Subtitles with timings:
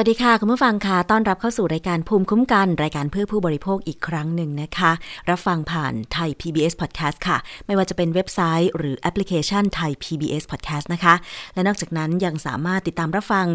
[0.00, 4.92] วัสดีค่ะ คุณผู้ฟังค่ะ ต้อนรับเข้าสู่รายการภูมิคุ้มกัน รายการเพื่อผู้บริโภคอีกครั้งหนึ่งนะคะ
[5.30, 7.36] รับฟังผ่านไทย PBS Podcast ค่ะ
[7.66, 11.14] ไม่ว่าจะเป็นเว็บไซต์ หรือแอปพลิเคชันไทย PBS Podcast นะคะ
[11.54, 13.46] และนอกจากนั้นยังสามารถติดตามรับฟัง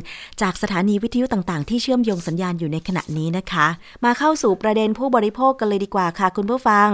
[0.41, 3.67] จากสถานีวิทยุต่างๆ ที่เชื่อมโยงสัญญาณอยู่ในขณะนี้นะคะ
[4.05, 6.89] มาเข้าสู่ประเด็นผู้บริโภคกันเลยดีกว่าค่ะ คุณผู้ฟัง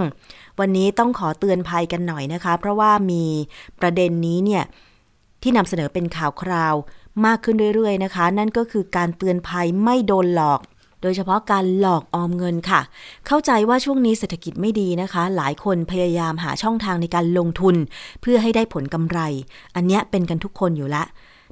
[0.60, 3.24] วันนี้ต้องขอเตือนภัยกันหน่อยนะคะ เพราะว่ามี
[3.80, 4.64] ประเด็นนี้เนี่ย
[5.42, 6.74] ที่นำเสนอเป็นข่าวคราว
[7.26, 10.60] มากขึ้นเรื่อยๆนะคะ นั่นก็คือการเตือนภัยไม่โดนหลอก
[11.02, 12.80] โดยเฉพาะการหลอกออมเงินค่ะ
[13.26, 17.76] เข้าใจว่าช่วงนี้เศรษฐกิจไม่ดีนะคะ หลายคนพยายามหาช่องทางในการลงทุน
[18.20, 19.18] เพื่อให้ได้ผลกำไร
[19.74, 21.06] อันเนี้ยเป็นกันทุกคนอยู่แล้ว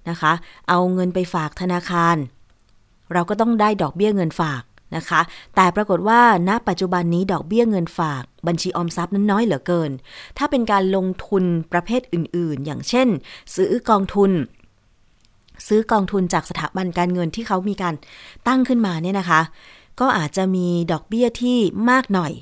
[0.08, 0.32] นะคะ
[0.68, 2.16] เอาเงินไปฝากธนาคาร
[3.12, 4.62] เราก็ต้องได้ดอกเบี้ยเงินฝาก
[4.96, 5.20] นะคะ
[5.56, 9.90] แต่ปรากฏว่าณปัจจุบันนี้ดอกเบี้ยเงินฝากบัญชีออมทรัพย์นั้นน้อยเหลือเกิน
[10.38, 13.08] ถ้าเป็นการลงทุนประเภทอื่นๆ อย่างเช่น
[13.54, 14.30] ซื้อกองทุน
[15.66, 17.94] ซื้อกองทุนจากสถาบันการเงินที่เขามีการ
[18.46, 19.40] ตั้งขึ้นมาเนี่ยนะคะ
[20.00, 21.58] ก็อาจจะมีดอกเบี้ยที่
[21.90, 22.32] มากหน่อย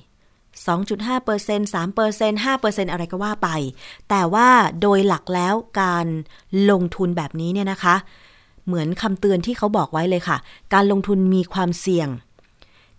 [0.67, 3.49] 2.5% 3% 5%อะไรก็ว่าไป
[4.09, 4.49] แต่ว่า
[4.81, 6.07] โดยหลักแล้วการ
[6.71, 7.95] ลงทุนแบบนี้เนี่ยนะคะ
[8.67, 10.37] เหมือนคำเตือนที่เขาบอกไว้เลยค่ะ
[10.75, 12.09] การลงทุนมีความเสี่ยง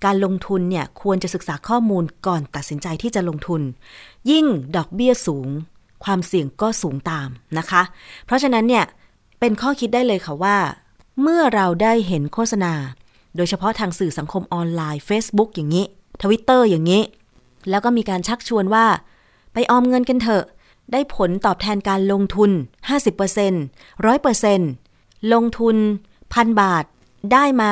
[0.06, 3.62] การลงทุนเนี่ยควรจะศึกษาข้อมูลก่อนตัดสินใจที่จะลงทุน
[4.32, 5.48] ยิ่งดอกเบี้ยสูง
[6.04, 7.82] ความเสี่ยงก็สูงตามนะคะ
[8.26, 8.86] เพราะฉะนั้นเนี่ย
[9.40, 10.58] เป็นข้อคิดได้เลยค่ะว่า
[11.22, 12.74] เมื่อเราได้เห็นโฆษณา
[13.36, 15.86] โดยเฉพาะทางสื่อสังคมออนไลน์ Facebook อย่างนี้
[16.22, 17.04] ทวิตเตอร์อย่างนี้
[17.70, 18.86] แล้วก็มีการชักชวนว่า
[19.54, 20.46] ไปออมเงินกันเถอะ
[20.92, 22.52] ได้ผลตอบแทนการลงทุน
[22.90, 24.12] 50%
[24.52, 25.76] 100%ลงทุน
[26.34, 26.86] พันบาท
[27.34, 27.72] ได้มา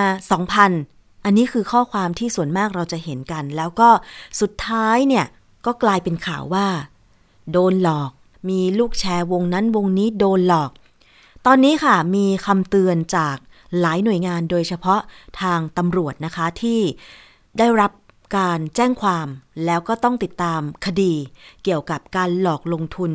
[0.62, 3.90] 2,000 อันนี้คือข้อความที่ส่วนมากเราจะเห็นกัน แล้วก็
[4.42, 5.26] สุดท้ายเนี่ย
[5.66, 6.68] ก็กลายเป็นข่าวว่า
[7.52, 8.12] โดนหลอก
[8.50, 10.72] มีลูกแชร์วงนั้นวงนี้โดนหลอก
[11.50, 13.36] ตอนนี้ค่ะมีคำเตือนจาก
[13.80, 15.02] หลายหน่วยงานโดยเฉพาะ
[15.42, 16.80] ทางตำรวจนะคะที่
[17.58, 17.92] ได้รับ
[18.38, 19.28] การแจ้งความ
[19.66, 21.14] แล้วก็ต้องติดตามคดี
[21.64, 23.12] เกี่ยวกับการหลอกลงทุน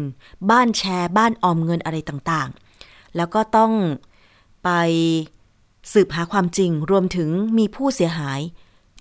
[0.51, 3.73] บ้านแชร์ บ้านออมเงินอะไรต่างๆ แล้วก็ต้อง
[4.65, 4.69] ไป
[5.93, 8.41] สืบหาความจริงรวมถึงมีผู้เสียหาย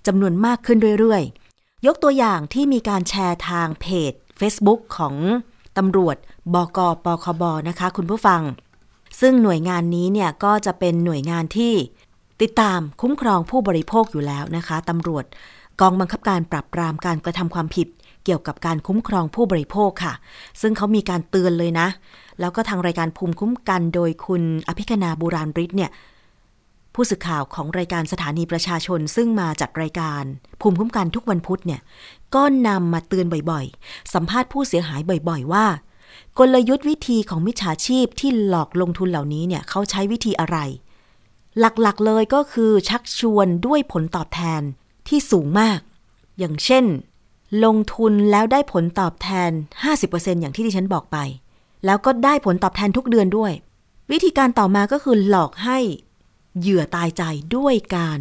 [0.06, 5.14] จำนวนมากขึ้นเรื่อยๆ ยกตัวอย่างที่มีการแชร์ทางเพจ Facebook ของ
[5.78, 6.16] ตำรวจ
[6.54, 8.42] บกปคบนะคะ คุณผู้ฟัง
[9.20, 11.74] ซึ่งหน่วยงานนี้เนี่ยก็จะเป็นหน่วยงานที่
[12.42, 15.24] ติดตามคุ้มครองผู้บริโภคอยู่แล้วนะคะตำรวจ
[15.80, 17.88] กองบังคับการปรับปรามการกระทำความผิด
[18.24, 20.14] เกี่ยวกับการคุ้มครองผู้บริโภคค่ะ
[20.60, 21.88] ซึ่งเขามีการเตือนเลยนะ
[22.40, 25.90] แล้วก็ทางรายการภูมิคุ้มกันโดยคุณอภิคณาบุราริศเนี่ย
[26.94, 30.24] ผู้สื่อข่าวของรายการสถานีประชาชน ซึ่งมาจัดรายการ
[30.60, 31.80] ภูมิคุ้มกันทุกวันพุธเนี่ย
[32.34, 35.66] ก็นำมาเตือนบ่อยๆ สัมภาษณ์ผู้เสียหายบ่อย ๆ ว่า
[36.38, 40.58] กลยุทธ์วิธีของมิจฉาชีพที่หลอกลงทุนเหล่านี้เนี่ยเขาใช้วิธีอะไร
[41.58, 44.62] หลักๆเลยก็คือชักชวนด้วยผลตอบแทน
[45.08, 45.80] ที่สูงมาก
[46.38, 46.84] อย่างเช่น
[47.64, 49.50] ลงทุนแล้วได้ผลตอบแทน
[49.96, 51.18] 50%อย่างที่ดิฉันบอกไป
[51.84, 53.52] แล้วก็ได้ผลตอบแทนทุกเดือนด้วย
[54.10, 55.78] วิธีการต่อมาก็คือหลอกให้
[56.58, 57.22] เหยื่อตายใจ
[57.56, 58.20] ด้วยการ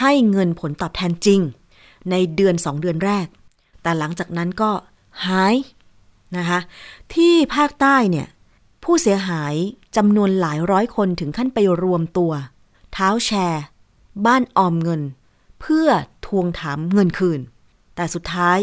[0.00, 1.40] ให้เงินผลตอบแทนจริง
[2.10, 3.26] ในเดือนสองเดือนแรก
[3.82, 4.70] แต่หลังจากนั้นก็
[5.26, 5.54] หาย
[6.38, 6.60] นะคะ
[7.14, 8.26] ที่ภาคใต้เนี่ย
[8.84, 9.54] ผู้เสียหาย
[9.96, 12.32] จำนวนหลายร้อยคนถึงขั้นไปรวมตัว
[12.92, 13.62] เท้าแชร์
[14.26, 15.02] บ้านออมเงิน
[15.60, 15.88] เพื่อ
[16.26, 17.40] ทวงถามเงินคืน
[17.96, 18.58] แต่สุดท้าย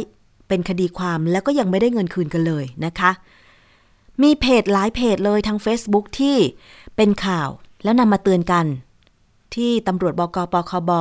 [0.47, 3.11] เป็นคดีความแล้วก็ยังไม่ได้เงินคืนกันเลยนะคะ
[4.21, 6.37] มีเพจหลายเพจเลยทาง Facebook ที่
[6.95, 7.49] เป็นข่าว
[7.83, 8.65] แล้วนำมาเตือนกัน
[9.55, 10.91] ที่ตำรวจบกปคบ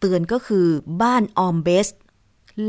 [0.00, 0.66] เตือนก็คือ
[1.02, 1.86] บ้านออมเบส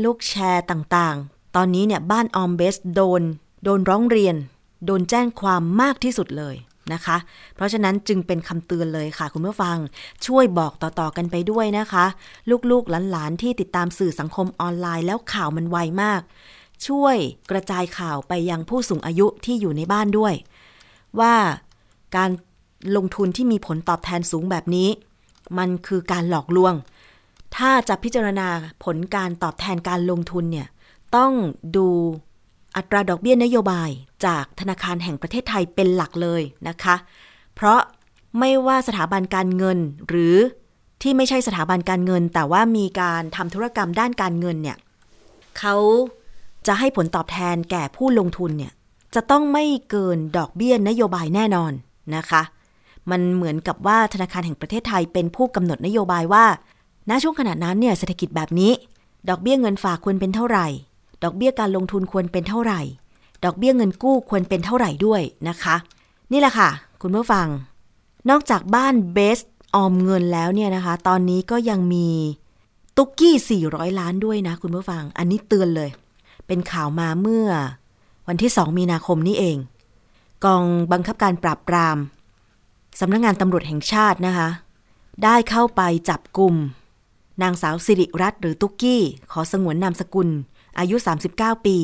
[0.04, 3.22] ลูกแชร์ต่างๆ ตอนนี้เนี่ยบ้านออมเบสโดน
[3.64, 4.36] โดนร้องเรียน
[4.86, 6.56] โดนแจ้งความมากที่สุดเลย
[6.92, 7.16] นะคะ
[7.54, 9.76] เพราะฉะนั้นจึงเป็นคำเตือนเลยค่ะ คุณผู้ฟัง
[10.26, 12.04] ช่วยบอกต่อๆกันไปด้วยนะคะ
[12.70, 16.20] ลูกๆหลานๆที่ติดตามสื่อสังคมออนไลน์แล้วข่าวมันไวมาก
[16.86, 17.16] ช่วย
[17.50, 20.34] กระจายข่าวไปยังผู้สูงอายุที่อยู่ในบ้านด้วย
[21.20, 21.34] ว่า
[22.16, 22.30] การ
[22.96, 24.88] ลงทุนที่มีผลตอบแทนสูงแบบนี้
[25.58, 26.74] มันคือการหลอกลวง
[27.56, 28.48] ถ้าจะพิจารณา
[28.84, 30.68] ผลการตอบแทนการลงทุนเนี่ย
[31.16, 31.32] ต้อง
[31.76, 31.88] ดู
[32.76, 33.90] อัตราดอกเบี้ยนโยบาย
[34.26, 36.96] จากธนาคารแห่งประเทศไทยเป็นหลักเลยนะคะ
[37.54, 37.80] เพราะ
[38.38, 39.78] ไม่ว่าสถาบันการเงิน
[40.08, 40.36] หรือ
[41.02, 44.76] ที่ไม่ใช่สถาบันการเงิน แต่ว่ามีการทำธุรกรรมด้านการเงินเนี่ย
[45.58, 45.76] เขา
[46.66, 48.72] จะให้ผลตอบแทนแก่ผู้ลงทุนเนี่ย
[49.14, 51.72] จะต้องไม่เกินดอกเบี้ยนโยบายแน่นอน
[52.16, 52.42] นะคะ
[53.10, 56.44] มันเหมือนกับว่าธนาคารแห่งประเทศไทยเป็นผู้กำหนดนโยบายว่า
[57.08, 58.72] ณ ช่วงขณะนั้นเนี่ยเศรษฐกิจแบบนี้
[59.28, 60.66] ดอกเบี้ยเงินฝากควรเป็นเท่าไหร่
[61.22, 62.80] ดอกเบี้ยการลงทุนควรเป็นเท่าไหร่
[63.44, 65.76] ดอกเบี้ยเงินกู้ควรเป็นเท่าไหร่ด้วยนะคะ
[66.32, 66.70] นี่แหละค่ะ
[67.02, 67.46] คุณผู้ฟัง
[68.30, 69.38] นอกจากบ้านเบส
[69.74, 72.08] ออมเงินแล้วเนี่ยนะคะ ตอนนี้ก็ยังมี
[72.96, 75.90] ตุกกี้ 400 ล้านด้วยนะ คุณผู้ฟัง อันนี้เตือนเลย
[76.46, 77.48] เป็นข่าวมาเมื่อ
[78.28, 79.56] วันที่ 2 มีนาคมนี้เอง
[80.44, 81.96] กองบังคับการปราบปราม
[83.00, 84.48] สำนักงงานตำรวจแห่งชาตินะคะ
[85.24, 86.54] ได้เข้าไปจับกลุ่ม
[87.42, 89.02] นางสาวสิริรัตน์หรือตุ๊กกี้
[89.32, 90.28] ขอสงวนนามสกุล
[90.78, 90.96] อายุ
[91.32, 91.76] 39 ปี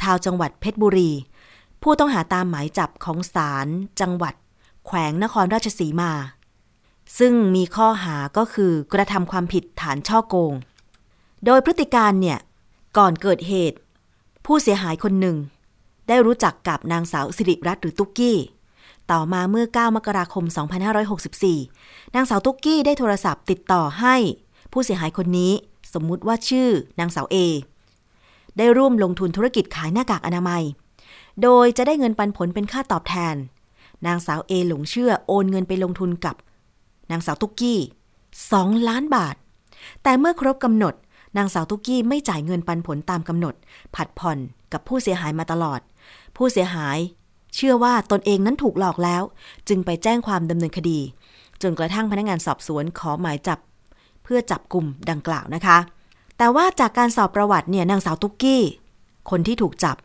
[0.00, 1.10] ชาวจังหวัดเพชรบุรี
[1.82, 3.66] ผู้ต้องหาตามหมายจับของศาล
[4.00, 4.34] จังหวัด
[4.86, 6.12] แขวงนครราชสีมา
[7.18, 10.52] ซึ่งมีข้อหาก็คือกระทำความผิดฐานช่อโกง
[11.44, 12.38] โดยพฤติการเนี่ย
[12.98, 13.78] ก่อนเกิดเหตุ
[14.46, 15.36] ผู้เสียหายคนหนึ่ง
[16.08, 18.38] ได้รู้จักกับนางสาวสิริรัตน์หรือตุ๊กกี้
[19.10, 20.44] ต่อมาเมื่อ 9 มกราคม
[21.30, 24.16] 2564 นางสาวตุ๊กกี้ได้โทรศัพท์ติดต่อให้
[24.72, 25.52] ผู้เสียหายคนนี้
[25.94, 26.68] สมมุติว่าชื่อ
[27.00, 27.36] นางสาวเอ
[28.58, 30.62] ได้ร่วมลงทุนธุรกิจขายหน้ากากอนามัย
[31.42, 33.36] โดยจะได้เงินปันผลเป็นค่าตอบแทน
[34.06, 36.36] นางสาวเอหลงเชื่อโอนเงินไปลงทุนกับ
[37.10, 37.78] นางสาวตุกกี้
[38.32, 39.36] 2ล้านบาท
[40.02, 40.94] แต่เมื่อครบกำหนด
[41.36, 43.54] นางสาวตุกกี้ไม่จ่ายเงินปันผลตามกำหนด
[43.94, 44.38] ผัดผ่อน
[44.72, 45.80] กับผู้เสียหายมาตลอด
[46.36, 46.98] ผู้เสียหาย
[47.54, 49.22] เชื่อว่าตนเองนั้นถูกหลอกแล้ว
[49.68, 50.98] จึงไปแจ้งความดำเนินคดี
[51.62, 53.58] จนกระทั่งพนักงานสอบสวนขอหมายจับ
[54.22, 55.78] เพื่อจับกลุ่มดังกล่าวนะคะ
[56.38, 58.62] แต่ว่าจากการสอบประวัติเนี่ยนางสาวตุ๊กกี้
[59.30, 59.96] คนที่ถูกจับ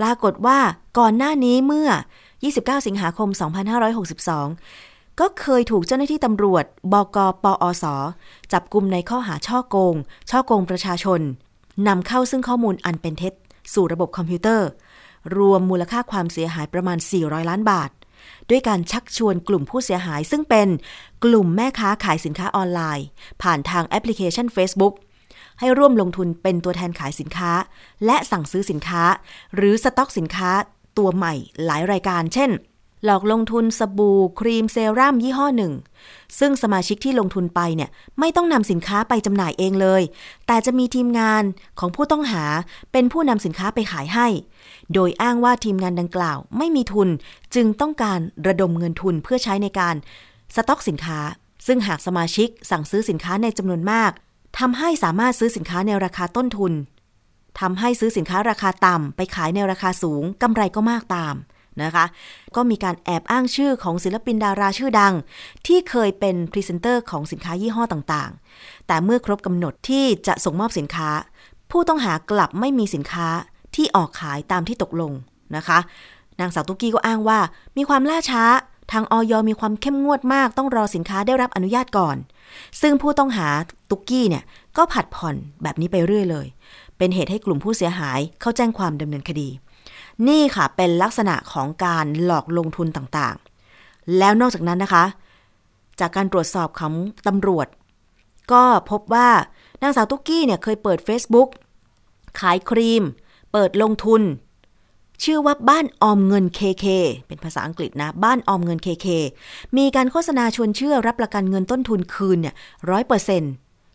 [0.00, 0.58] ปรากฏว่า
[0.98, 1.88] ก่อนหน้านี้เมื่อ
[2.38, 3.28] 29 สิงหาคม
[4.44, 7.84] 2562 ก็เคยถูกเจ้าหน้าที่ตำรวจบกปอส
[8.52, 9.94] จับกลุ่มในข้อหาช่อโกง
[10.30, 11.20] ช่อโกงประชาชน
[11.88, 13.32] นำเข้าซึ่งข้อมูลอันเป็นเท็จ
[13.74, 14.68] สู่ระบบคอมพิวเตอร์
[15.36, 17.90] รวมมูลค่าความเสียหายประมาณ 400 ล้านบาท
[18.50, 20.68] ด้วยการชักชวนกลุ่มผู้เสียหายซึ่งเป็น
[21.24, 23.06] กลุ่มแม่ค้าขายสินค้าออนไลน์
[23.42, 24.94] ผ่านทางแอปพลิเคชัน Facebook
[25.60, 27.52] ให้ร่วมลงทุนเป็นตัวแทนขายสินค้า
[28.06, 29.02] และสั่งซื้อสินค้า
[29.54, 30.50] หรือสต็อกสินค้า
[30.98, 31.34] ตัวใหม่
[31.64, 32.50] หลายรายการ เช่น
[33.04, 35.72] หลอกลงทุนสบู่ครีมเซรั่มยี่ห้อหนึ่ง
[36.38, 37.90] ซึ่งสมาชิกที่ลงทุนไปเนี่ย
[38.20, 40.02] ไม่ต้องนำสินค้าไปจำหน่ายเองเลย
[40.46, 41.42] แต่จะมีทีมงาน
[41.78, 42.44] ของผู้ต้องหา
[42.92, 44.28] เป็นผู้นำสินค้าไปขายให้
[44.94, 47.08] โดยอ้างว่าทีมงานดังกล่าว ไม่มีทุน
[47.54, 49.94] จึงต้องการระดมเงินทุนเพื่อใช้ในการ
[50.54, 51.18] สต็อกสินค้า
[51.66, 54.12] ซึ่งหากสมาชิกสั่งซื้อสินค้าในจำนวนมาก
[54.58, 56.72] ทำให้สามารถซื้อสินค้าในราคาต้นทุน
[57.60, 61.34] ทำให้ซื้อสินค้าราคาต่ำไปขายในราคาสูงกำไรก็มากตาม
[61.82, 62.04] นะคะ
[62.56, 65.14] ก็มีการแอบอ้างชื่อของศิลปินดาราชื่อดัง
[65.66, 71.10] ที่เคยเป็นพรีเซนเตอร์ของสินค้ายี่ห้อต่างๆ แต่เมื่อครบกำหนดที่จะส่งมอบสินค้า
[71.70, 73.28] ผู้ต้องหากลับไม่มีสินค้า
[73.74, 75.12] ที่ออกขายตามที่ตกลง
[75.56, 75.78] นะคะ
[76.40, 77.38] นางสาวตุกกี้ก็อ้างว่า
[77.76, 78.44] มีความล่าช้า
[78.92, 82.16] ทางออยมีความเข้มงวดมากต้องรอสินค้าได้รับอนุญาตก่อน
[82.80, 83.48] ซึ่งผู้ต้องหา
[83.90, 84.44] ตุกกี้เนี่ย
[84.76, 86.46] ก็ผัดผ่อนแบบนี้ไปเรื่อยเลย
[86.98, 89.48] เป็นเหตุให้กลุ่มผู้เสียหายเข้าแจ้งความดำเนินคดี
[90.28, 95.04] นี่ค่ะเป็นลักษณะของการหลอกลงทุนต่างๆ แล้วนอกจากนั้นนะคะ
[96.00, 96.94] จากการตรวจสอบของ
[97.26, 97.68] ตำรวจ
[98.52, 99.28] ก็พบว่า
[99.82, 101.48] นางสาวตุ๊กกี้เนี่ยเคยเปิด Facebook
[102.40, 103.04] ขายครีม
[103.52, 104.22] เปิดลงทุน
[105.22, 106.86] ชื่อว่าบ้านออมเงิน KK
[107.26, 109.06] เป็นภาษาอังกฤษนะ บ้านออมเงิน KK
[109.76, 112.54] มีการโฆษณาชวนเชื่อรับประกันเงินต้นทุนคืนเนี่ย
[112.90, 113.52] ร้อยเปอร์เซ็นต์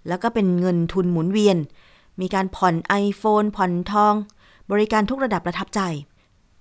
[0.07, 1.57] แล้วก็เป็นเงินทุนหมุนเวียน
[2.21, 4.13] มีการผ่อน iPhone ผ่อนทอง
[4.71, 5.81] บริการทุกระดับประทับใจ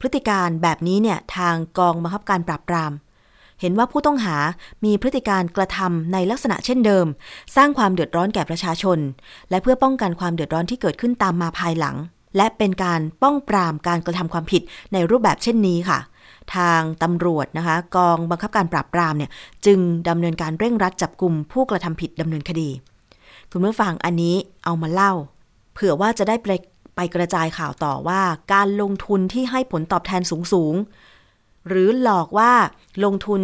[0.00, 2.92] พฤติการแบบนี้เนี่ยทางกองบังคับการปราบปราม
[3.61, 4.37] เห็นว่าผู้ต้องหา
[4.85, 7.06] มีพฤติการกระทำในลักษณะเช่นเดิม
[7.56, 8.99] สร้างความเดือดร้อนแก่ประชาชน
[9.50, 11.97] และเพื่อป้องกันความเดือดร้อนที่เกิดขึ้นตามมาภายหลัง
[12.37, 15.99] และเป็นการป้องปรามการกระทำความผิดในรูปแบบเช่นนี้ค่ะ
[16.56, 19.30] ทางตำรวจนะคะ กองบังคับการปราบปรามเนี่ย
[19.66, 22.68] จึงดำเนินการเร่งรัดจับกลุ่มผู้กระทำผิดดำเนินคดี
[23.50, 25.12] คุณผู้ฟังอันนี้เอามาเล่า
[25.73, 26.49] เผื่อว่าจะได้ไป
[26.97, 28.20] ไปกระจายข่าวต่อว่า
[28.52, 32.52] การลงทุนที่ให้ผลตอบแทนสูงๆหรือหลอกว่า
[33.04, 33.42] ลงทุน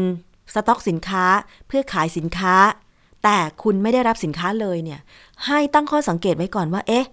[0.55, 1.25] สต็อกสินค้า
[1.67, 2.55] เพื่อขายสินค้า
[3.25, 5.01] แต่คุณไม่ได้รับสินค้าเลยเนี่ย
[5.47, 7.07] ให้ตั้งข้อสังเกตไว้ก่อนว่า เอ๊ะ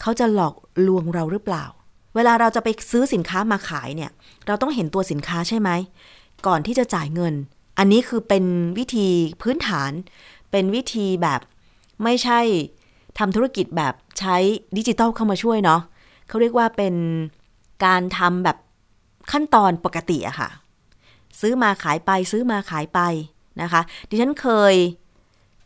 [0.00, 0.54] เขาจะหลอก
[0.86, 1.64] ลวงเราหรือเปล่า
[2.14, 4.10] เวลาเราจะไปซื้อสินค้ามาขายเนี่ย
[4.46, 5.70] เราต้องเห็นตัวสินค้าใช่ไหม
[6.46, 7.34] ก่อนที่จะจ่ายเงิน
[7.78, 8.44] อันนี้คือเป็น
[8.78, 9.08] วิธี
[9.42, 9.90] พื้นฐาน
[10.50, 11.40] เป็นวิธีแบบ
[12.02, 12.40] ไม่ใช่
[13.18, 14.36] ทำธุรกิจแบบใช้
[14.76, 15.80] ดิจิตอลเข้ามาช่วยเนาะ
[16.28, 16.94] เขาเรียกว่าเป็น
[17.84, 18.56] การทำแบบ
[19.32, 20.50] ขั้นตอนปกติอะค่ะ
[21.40, 23.00] ซื้อมาขายไปซื้อมาขายไป
[23.62, 24.74] นะคะ ดิฉันเคย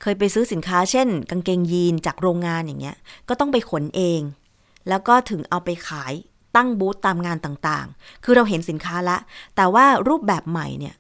[0.01, 2.97] เคยไปซื้อสินค้าเช่น กางเกงยีนจากโรงงานอย่างเงี้ย
[3.29, 4.21] ก็ต้องไปขนเอง
[4.89, 6.13] แล้วก็ถึงเอาไปขาย
[6.57, 9.17] ตั้งบูธตามงานต่างๆ คือเราเห็นสินค้าละ
[9.57, 10.95] แต่ว่ารูปแบบใหม่เนี่ย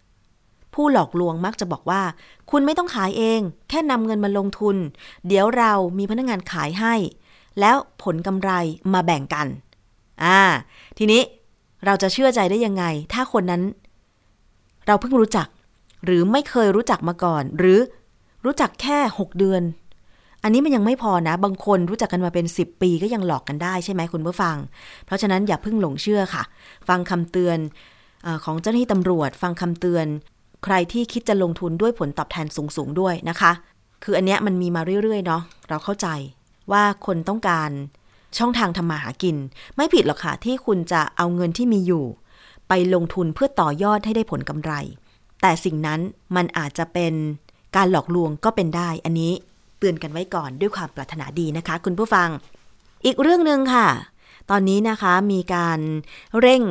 [0.74, 2.02] ผู้หลอกลวงมักจะบอกว่า
[2.50, 4.76] คุณไม่ต้องขายเอง แค่นำเงินมาลงทุน
[5.26, 6.94] เดี๋ยวเรามีพนักงานขายให้
[7.60, 8.50] แล้วผลกำไร
[8.92, 9.46] มาแบ่งกัน
[10.24, 10.40] อ่า
[10.98, 11.22] ทีนี้
[11.84, 13.62] เราจะเชื่อใจได้ยังไง ถ้าคนนั้น
[14.86, 15.48] เราเพิ่งรู้จัก
[16.04, 17.78] หรือไม่เคยรู้จักมาก่อน หรือ
[18.44, 19.62] รู้จักแค่ 6 เดือน
[20.42, 24.56] อันนี้มันยังไม่พอนะ บางคนรู้จักกันมาเป็น 10 ปีก็ยังหลอกกันได้ใช่ไหมคุณผู้ฟัง
[25.06, 26.42] เพราะฉะนั้นอย่าเพิ่งหลงเชื่อค่ะ
[26.88, 27.58] ฟังคำเตือน
[28.26, 30.06] อของเจ้าหน้าที่ตำรวจ ฟังคำเตือน
[30.64, 33.52] ใครที่คิดจะลงทุนด้วยผลตอบแทนสูงๆด้วยนะคะ
[34.04, 36.08] คืออันเนี้ยมันมีมาเรื่อยๆเนาะเราเข้าใจ
[36.72, 37.70] ว่าคนต้องการ
[38.38, 39.36] ช่องทางทำมาหากิน
[39.76, 42.04] ไม่ผิดหรอกค่ะที่คุณจะเอาเงินที่มีอยู่
[42.68, 44.72] ไปลงทุนเพื่อต่อยอดให้ได้ผลกำไร
[45.42, 46.00] แต่สิ่งนั้น
[46.36, 47.14] มันอาจจะเป็น
[47.76, 49.32] การหลอกลวงก็เป็นได้ อันนี้
[49.78, 52.28] เตือนกันไว้ก่อนด้วยความปรารถนาดีนะคะ คุณผู้ฟัง
[53.04, 53.88] อีกเรื่องหนึ่งค่ะ
[54.50, 55.78] ตอนนี้นะคะมีการ
[56.40, 56.62] เร่ง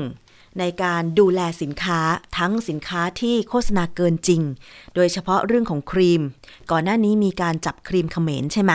[0.60, 2.00] ในการดูแลสินค้า
[2.38, 4.42] ทั้งสินค้าที่โฆษณาเกินจริง
[4.96, 6.22] โดยเฉพาะเรื่องของครีม
[6.72, 8.72] ก่อนหน้านี้มีการจับครีมเขมรใช่ไหม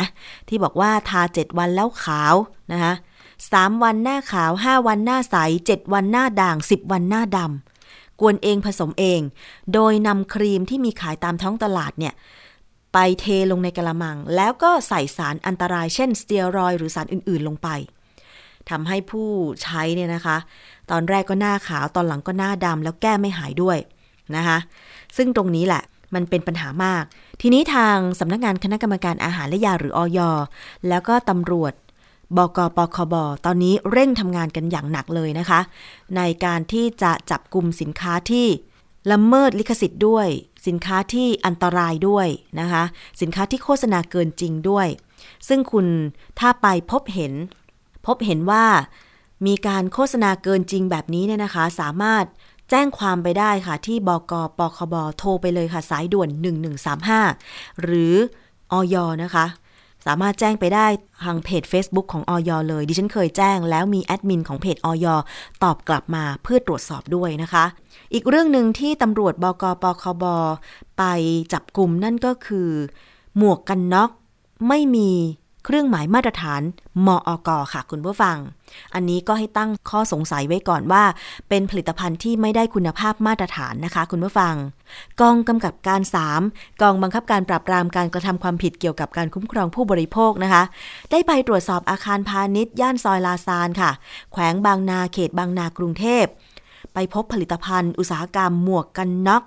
[0.49, 2.35] ที่บอกว่าทา 7 วันแล้วขาว
[2.73, 2.93] นะคะ
[3.53, 5.37] สามวันหน้าขาว 5 วันหน้าใส
[5.69, 7.70] 7 วันหน้าด่าง 10 วันหน้าดำ
[8.21, 9.21] กวนเองผสมเอง
[9.75, 12.15] โดยนำครีมที่มีขายตามท้องตลาดเนี่ย
[12.93, 17.69] ไปเทลงในกระมัง แล้วก็ใส่สารอันตรายเช่นสเตียรอยหรือสารอื่นๆลงไป
[18.71, 19.29] ทำให้ผู้
[19.62, 20.37] ใช้เนี่ยนะคะ
[20.91, 23.79] ตอนแรกก็หน้าขาวตอนหลังก็หน้าดำแล้วแก้ไม่หายด้วย
[24.37, 24.59] นะคะ
[25.17, 25.83] ซึ่งตรงนี้แหละ
[26.15, 27.05] มันเป็นปัญหามาก
[27.41, 30.21] ทีนี้ทางสำนักงานคณะกรรมการอาหารและยาหรืออย
[30.89, 31.73] แล้วก็ตำรวจ
[32.37, 35.61] บกปคบ ตอนนี้เร่งทำงานกันอย่างหนักเลยนะคะ
[36.17, 38.47] ในการที่จะจับกลุ่มสินค้าที่
[39.13, 40.29] ละเมิดลิขสิทธิ์ด้วย
[40.67, 42.27] สินค้าที่อันตรายด้วย
[42.61, 42.83] นะคะ
[43.21, 44.87] สินค้าที่โฆษณาเกินจริงด้วย
[45.49, 45.87] ซึ่งคุณ
[46.39, 47.33] ถ้าไปพบเห็น
[48.07, 48.65] พบเห็นว่า
[49.47, 52.25] มีการโฆษณาเกินจริงแบบนี้เนี่ยนะคะ สามารถ
[52.71, 56.29] แจ้งความไปได้ค่ะ ที่บกปคบ โทรไปเลยค่ะ สายด่วน
[57.07, 58.15] 1135 หรือ
[58.73, 59.47] อยนะคะ
[60.07, 60.87] สามารถแจ้งไปได้
[61.25, 65.07] ทางเพจ Facebook ของออยเลย ดิฉันเคยแจ้งแล้วมีแอดมินของเพจออย
[65.62, 67.64] ตอบกลับมาเพื่อตรวจสอบด้วยนะคะ
[68.14, 70.25] อีกเรื่องหนึ่งที่ตำรวจบกปคบ
[70.99, 71.02] ไป
[71.52, 72.71] จับกลุ่มนั่นก็คือ
[73.37, 74.11] หมวกกันน็อก
[74.69, 75.11] ไม่มี
[75.64, 76.62] เครื่องหมายมาตรฐาน
[77.07, 78.37] มออกค่ะคุณผู้ฟัง
[78.95, 81.05] อันนี้ก็ให้ตั้งข้อสงสัยไว้ก่อนว่า
[81.49, 84.55] เป็นผลิตภัณฑ์ที่ไม่ได้คุณภาพมาตรฐานนะคะ คุณผู้ฟัง
[85.21, 86.02] กองกำกับการ
[86.40, 90.62] 3 กองบังคับการปราบปรามการกระทำความผิดเกี่ยวกับการคุ้มครองผู้บริโภคนะคะ
[91.11, 93.90] ได้ไปตรวจสอบอาคารพาณิชย์ย่านซอยลาซานค่ะ
[94.33, 96.25] แขวงบางนาเขตบางนากรุงเทพ
[96.95, 99.45] ไปพบผลิตภัณฑ์ อุตสาหกรรมหมวกกันน็อก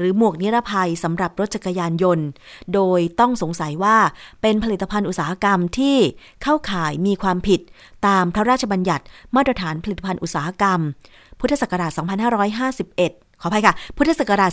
[0.00, 2.26] หรือหมวกนิรภัยสำหรับรถจักรยานยนต์
[2.74, 3.96] โดยต้องสงสัยว่า
[4.42, 5.96] เป็นผลิตภัณฑ์อุตสาหกรรมที่
[6.42, 7.60] เข้าข่ายมีความผิด
[8.06, 9.04] ตามพระราชบัญญัติ
[9.36, 10.80] มาตรฐานผลิตภัณฑ์อุตสาหกรรม
[11.40, 11.90] พุทธศักราช
[12.66, 14.50] 2551ขออภัยค่ะ พุทธศักราช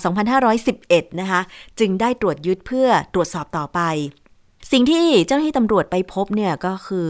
[0.60, 1.42] 2511 นะคะ
[1.80, 3.80] จึงได้ตรวจยึดเพื่อตรวจสอบต่อไป
[4.72, 7.10] สิ่งที่เจ้าหน้าที่ตำรวจไปพบเนี่ยก็คือ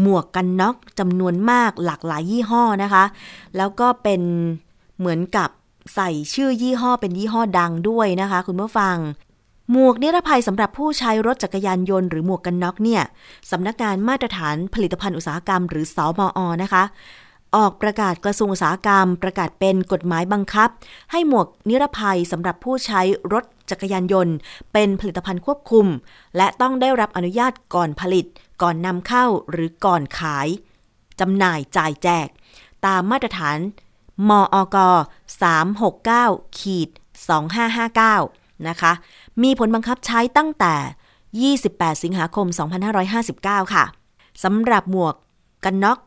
[0.00, 3.04] หมวกกันน็อกจำนวนมากหลากหลายยี่ห้อนะคะ
[3.56, 4.22] แล้วก็เป็น
[4.98, 5.50] เหมือนกับ
[5.94, 8.96] ใส่ชื่อยี่ห้อเป็นยี่ห้อดังด้วยนะคะ คุณผู้ฟัง
[9.70, 13.02] หมวกนิรภัยสำหรับผู้ใช้รถจักรยานยนต์หรือหมวกกันน็อกเนี่ย
[13.50, 16.82] สำนักงานมาตรฐานผลิตภัณฑ์อุตสาหกรรม หรือสอมอนะคะ
[17.56, 20.68] ออกประกาศกระทรวงอุตสาหกรรม ประกาศเป็นกฎหมายบังคับ
[21.10, 23.00] ให้หมวกนิรภัยสำหรับผู้ใช้
[23.32, 24.34] รถจักรยานยนต์
[24.72, 25.86] เป็นผลิตภัณฑ์ควบคุม
[26.36, 28.26] และต้องได้รับอนุญาตก่อนผลิต
[28.62, 30.48] ก่อนนำเข้าหรือก่อนขาย
[31.20, 32.28] จำหน่ายจ่ายแจก
[32.86, 33.58] ตามมาตรฐาน
[34.28, 34.76] มอก
[35.82, 36.88] 369ขีด
[37.58, 38.92] 2559 นะคะ
[39.42, 42.46] มีผลบังคับใช้ตั้งแต่ 28 สิงหาคม
[43.10, 43.84] 2559 ค่ะ
[44.44, 45.14] สำหรับหมวก
[45.64, 45.98] กันน็อก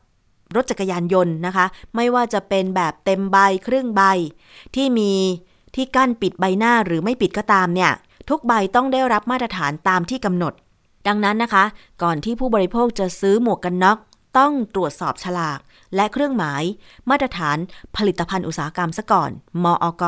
[0.56, 3.38] รถจักรยานยนต์นะคะ ไม่ว่าจะเป็นแบบเต็มใบ
[3.68, 4.02] ครึ่งใบ
[4.76, 5.12] ที่มี
[5.76, 7.92] ที่กั้นปิดใบหน้าหรือไม่ปิดก็ตามเนี่ย
[8.30, 10.54] ทุกใบต้องได้รับมาตรฐานตามที่กำหนด
[11.08, 11.64] ดังนั้นนะคะ
[12.04, 13.98] ก่อนที่ผู้บริโภคจะซื้อหมวกกันน็อก
[14.38, 15.60] ต้องตรวจสอบฉลาก
[15.96, 16.64] และเครื่องหมาย
[17.10, 17.58] มาตรฐาน
[17.98, 19.32] ผลิตภัณฑ์อุตสาหกรรมซะก่อน
[19.64, 20.04] มอก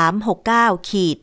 [0.00, 1.18] 369 ขีด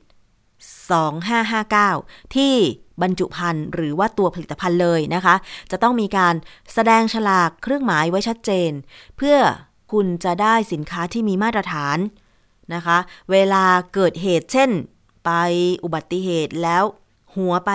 [1.56, 2.54] 2559 ที่
[3.02, 5.36] บรรจุภัณฑ์หรือว่าตัวผลิตภัณฑ์เลยนะคะ
[5.72, 6.36] จะต้องมีการ
[6.74, 8.72] แสดงฉลากเครื่องหมายไว้ชัดเจน
[9.18, 9.38] เพื่อ
[9.92, 11.98] คุณจะได้สินค้าที่มีมาตรฐาน
[12.74, 12.98] นะคะ
[13.32, 14.70] เวลาเกิดเหตุเช่น
[15.26, 15.32] ไป
[15.84, 16.84] อุบัติเหตุแล้ว
[17.36, 17.72] หัวไป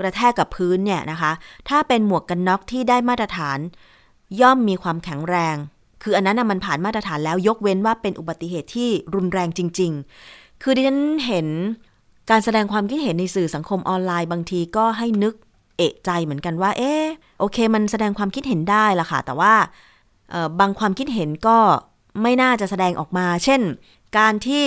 [0.00, 1.32] กระแทกกับพื้นเนี่ยนะคะ
[1.68, 3.58] ถ้าเป็นหมวกกันน็อกที่ได้มาตรฐาน
[4.40, 5.56] ย่อมมีความแข็งแรง
[6.02, 9.92] คืออันนั้นนะมันผ่านมาตรฐานแล้วยกเว้นว่าเป็นอุบัติเหตุที่รุนแรงจริง
[10.26, 11.46] ๆ คือดิฉันเห็น
[12.30, 15.34] การแสดงความคิดเห็นในสื่อสังคมออนไลน์บางทีก็ให้นึก
[15.76, 16.92] เอะใจเหมือนกันว่า เอ๊
[17.38, 19.54] โอเค มันแสดงความคิดเห็นได้ละค่ะ แต่ว่า
[20.60, 21.58] บางความคิดเห็นก็
[22.22, 23.60] ไม่น่าจะแสดงออกมา เช่น
[24.18, 24.64] การที่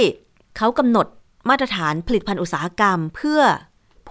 [0.57, 1.07] เขากำหนด
[1.50, 3.41] มาตรฐานผลิตภัณฑ์อุตสาหกรรม เพื่อ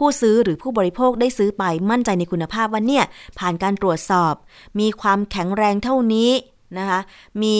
[0.00, 3.04] ผู้ซื้อหรือผู้บริโภคได้ซื้อไปมั่นใจในคุณภาพว่าเนี่ย
[3.38, 4.34] ผ่านการตรวจสอบ
[4.80, 6.30] มีความแข็งแรงเท่านี้
[6.78, 7.00] นะคะ
[7.42, 7.58] มี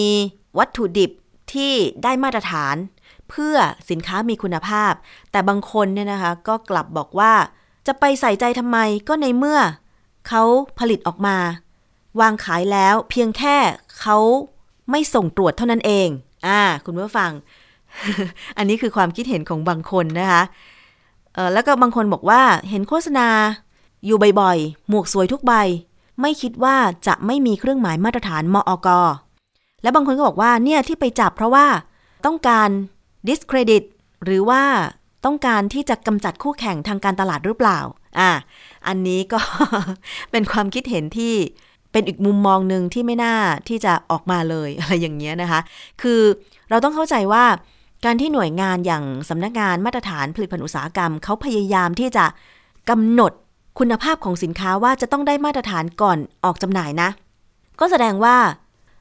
[0.59, 1.11] วัตถุดิบ
[1.52, 1.73] ที่
[2.04, 2.76] ได้มาตรฐาน
[3.30, 3.56] เพื่อ
[3.90, 4.92] สินค้ามีคุณภาพ
[5.30, 7.32] แต่บางคนเนี่ยนะคะก็กลับบอกว่า
[7.87, 8.78] จะไปใส่ใจทำไม
[9.09, 9.61] ก็ในเมื่อ
[10.28, 10.42] เขา
[10.78, 11.37] ผลิตออกมา
[12.20, 13.56] วางขายแล้วเพียงแค่
[14.00, 14.18] เขา
[14.90, 16.09] ไม่ส่งตรวจเท่านั้นเอง
[16.47, 17.30] อ่า คุณผู้ฟัง
[18.59, 20.42] อันนี้คือความคิดเห็นของบางคนนะคะ
[21.34, 23.28] เออแล้วก็บางคนบอกว่าเห็นโฆษณา
[24.06, 25.52] อยู่บ่อยๆ หมวกสวยทุกใบ
[26.20, 28.88] ไม่คิดว่าจะไม่มีเครื่องหมายมาตรฐานมอก
[29.82, 31.66] และบางคนก็บอกว่าเนี่ยที่ไปจับเพราะว่า
[32.26, 32.68] ต้องการ
[33.28, 33.84] discredit
[34.25, 34.62] หรือว่า
[35.25, 37.78] ต้องการที่จะกำจัดคู่แข่งทางการตลาดหรือเปล่า
[38.18, 38.30] อ่า
[38.87, 39.40] อันนี้ก็
[40.30, 41.34] เป็นความคิดเห็นที่
[41.92, 43.37] เป็นอีกมุมมองหนึ่งที่ไม่น่า
[43.68, 45.60] ที่จะออกมาเลยอะไรอย่างเงี้ยนะคะ
[46.02, 46.20] คือ
[46.70, 47.44] เราต้องเข้าใจว่า
[48.04, 52.25] การที่หน่วยงานอย่างสำนักงานมาตรฐานผลิตภัณฑ์อุตสาหกรรมเขาพยายามที่จะ
[52.90, 53.33] กำหนด
[53.78, 57.09] คุณภาพของสินค้าว่าจะต้องได้มาตรฐานก่อนออกจำหน่ายนะ
[57.80, 58.37] ก็แสดงว่า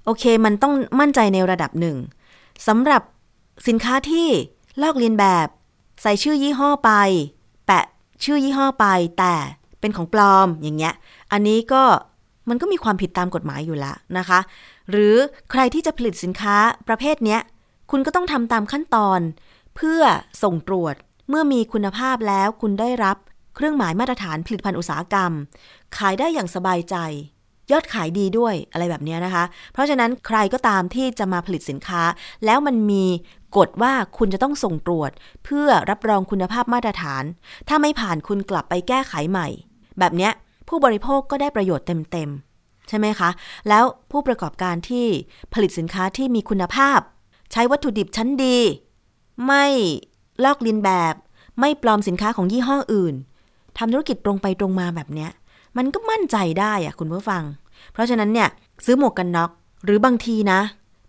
[0.05, 1.97] โอเคมันต้องมั่นใจในระดับหนึ่ง
[2.67, 3.01] สำหรับ
[3.67, 4.27] สินค้าที่
[4.81, 5.47] ลอกเลียนแบบ
[6.01, 6.91] ใส่ชื่อยี่ห้อไป
[7.65, 7.85] แปะ
[8.23, 8.85] ชื่อยี่ห้อไป
[9.19, 9.33] แต่
[9.79, 10.93] เป็นของปลอมอย่างเงี้ย
[11.31, 11.83] อันนี้ก็
[12.49, 14.39] มันก็มีความผิดตามกฎหมายอยู่แล้วนะคะ
[14.91, 15.15] หรือ
[15.51, 16.55] ใครที่จะผลิตสินค้า
[16.87, 17.41] ประเภทเนี้ย
[17.91, 19.19] คุณก็ต้องทำตามขั้นตอน
[19.75, 20.01] เพื่อ
[20.43, 20.95] ส่งตรวจ
[21.29, 23.17] เมื่อมีคุณภาพแล้วคุณได้รับ
[23.55, 25.31] เครื่องหมายมาตรฐานผลิตภัณฑ์อุตสาหกรรม
[25.97, 26.95] ขายได้อย่างสบายใจ
[27.71, 29.43] ยอดขายดีด้วยอะไรแบบนี้นะคะ
[29.73, 32.03] เพราะฉะนั้นใครก็ตามที่จะมาผลิตสินค้า
[32.45, 33.05] แล้วมันมี
[33.57, 35.11] กฎว่าคุณจะต้องส่งตรวจ
[35.45, 37.23] เพื่อรับรองคุณภาพมาตรฐาน
[37.67, 39.47] ถ้าไม่ผ่านคุณกลับไปแก้ไขใหม่
[39.99, 40.29] แบบนี้
[40.67, 43.29] ผู้บริโภคก็ได้ประโยชน์เต็มๆใช่ไหมคะ
[43.69, 45.05] แล้วผู้ประกอบการที่
[45.53, 46.99] ผลิตสินค้าที่มีคุณภาพ
[47.51, 48.57] ใช้วัตถุดิบชั้นดี
[49.45, 49.65] ไม่
[50.43, 51.13] ลอกลียนแบบ
[51.59, 53.15] ไม่ปลอมสินค้าของยี่ห้ออื่น
[53.77, 55.31] ทำธุรกิจตรงไปตรงมาแบบเนี้ย
[55.77, 57.43] มันก็มั่นใจได้อะคุณผู้ฟัง
[57.93, 58.49] เพราะฉะนั้นเนี่ย
[58.85, 59.51] ซื้อหมวกกันน็อก
[59.85, 60.59] หรือบางทีนะ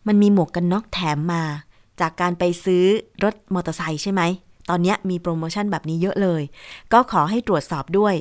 [0.06, 1.42] มันมีหมวกกันน็อกแถมมา
[2.00, 2.84] จากการไปซื้อ
[3.24, 4.22] รถมอเตอร์ไซค์ใช่ไหม
[4.68, 6.42] ตอนนี้มีโปรโมชั่นแบบนี้เยอะเลย
[6.92, 8.14] ก็ขอให้ตรวจสอบด้วย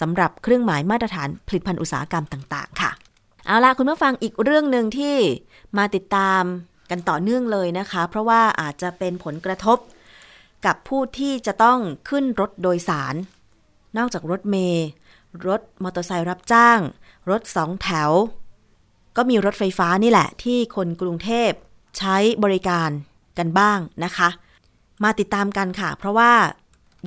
[0.00, 2.90] สำหรับเครื่องหมายมาตรฐานผลิตภัณฑ์อุตสาหกรรมต่าง ๆ ค่ะ
[3.46, 5.16] เอาละคุณผู้ฟังอีกเรื่องหนึ่งที่
[5.78, 6.42] มาติดตาม
[6.92, 9.78] กันต่อเนื่องเลยนะคะ เพราะว่าอาจจะเป็นผลกระทบ
[10.66, 11.78] กับผู้ที่จะต้อง
[12.08, 13.14] ขึ้นรถโดยสาร
[13.96, 14.86] นอกจากรถเมย์
[15.46, 16.78] รถมอเตอร์ไซค์รับจ้าง
[17.30, 18.10] รถสองแถว
[19.16, 21.50] ก็มีรถไฟฟ้านี่แหละ ที่คนกรุงเทพ
[21.98, 22.90] ใช้บริการ
[23.38, 24.28] กันบ้างนะคะ
[25.04, 26.32] มาติดตามกันค่ะ เพราะว่า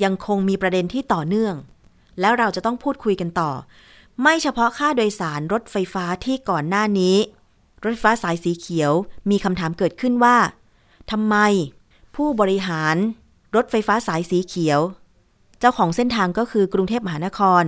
[0.04, 1.56] ยังคงมีประเด็นที่ต่อเนื่อง
[2.20, 3.52] แล้วเราจะต้องพูดคุยกันต่อ
[4.22, 7.16] ไม่เฉพาะค่าโดยสารรถไฟฟ้าที่ก่อนหน้านี้
[7.86, 8.92] รถไฟฟ้าสายสีเขียว
[9.30, 10.38] มีคำถามเกิดขึ้นว่า
[11.12, 11.36] ทำไม
[12.16, 12.96] ผู้บริหาร
[13.56, 14.80] รถไฟฟ้าสายสีเขียว
[15.60, 17.64] เจ้าของเส้นทางก็คือกรุงเทพมหานคร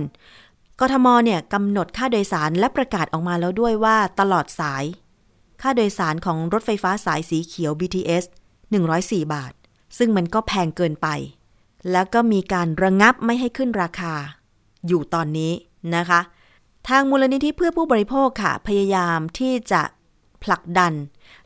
[0.80, 4.84] กทมเนี่ยกำหนดค่าโดยสารและประกาศออกมาแล้วด้วยว่าตลอดสาย
[5.62, 8.24] ค่าโดยสารของรถไฟฟ้าสายสีเขียว BTS
[8.78, 9.52] 104 บาท
[9.98, 11.08] ซึ่งมันก็แพงเกินไป
[11.90, 14.14] แล้วก็มีการระงับไม่ให้ขึ้นราคา
[14.86, 15.52] อยู่ตอนนี้
[15.96, 16.20] นะคะ
[16.88, 19.82] ทางมูลนิธิเพื่อผู้บริโภคค่ะ พยายามที่จะ
[20.44, 20.92] ผลักดัน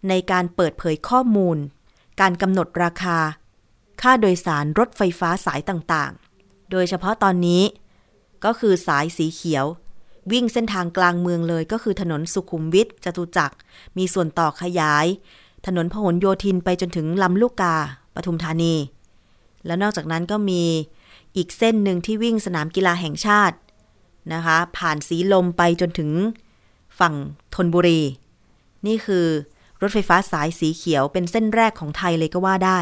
[0.08, 1.56] ในการเปิดเผยข้อมูล
[2.20, 3.18] การกำหนดราคา
[4.02, 7.62] ค่าโดยสารรถไฟฟ้าสายต่างๆ โดยเฉพาะตอนนี้
[8.44, 9.66] ก็คือสายสีเขียว
[10.32, 13.56] วิ่งเส้นทางกลางเมืองเลยก็คือถนนสุขุมวิทจตุจักร
[13.98, 15.06] มีส่วนต่อขยาย
[15.66, 17.74] ถนนพหลโยธินไปจนถึงลำลูกกา
[18.14, 18.74] ปทุมธานี
[19.66, 20.62] แล้วนอกจากนั้นก็มี
[21.36, 23.56] อีกเส้นหนึ่งที่วิ่งสนามกีฬาแห่งชาติ
[24.32, 26.10] นะคะ ผ่านสีลมไปจนถึง
[26.98, 27.14] ฝั่ง
[27.54, 28.00] ธนบุรี
[28.86, 29.26] นี่คือ
[29.80, 32.80] รถไฟฟ้าสายสีเขียวเป็นเส้นแรกของไทยเลยก็ว่าได้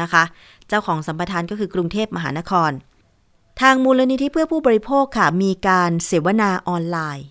[0.00, 0.24] นะคะ
[0.68, 2.70] เจ้าของสัมปทานก็คือกรุงเทพมหานคร
[3.60, 7.26] ทางมูลนิธิเพื่อผู้บริโภคค่ะ มีการเสวนาออนไลน์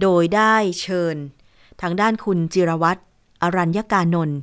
[0.00, 1.16] โดยได้เชิญ
[1.80, 3.00] ทางด้านคุณจิรวัตร
[3.42, 4.38] อรัญญกานนท์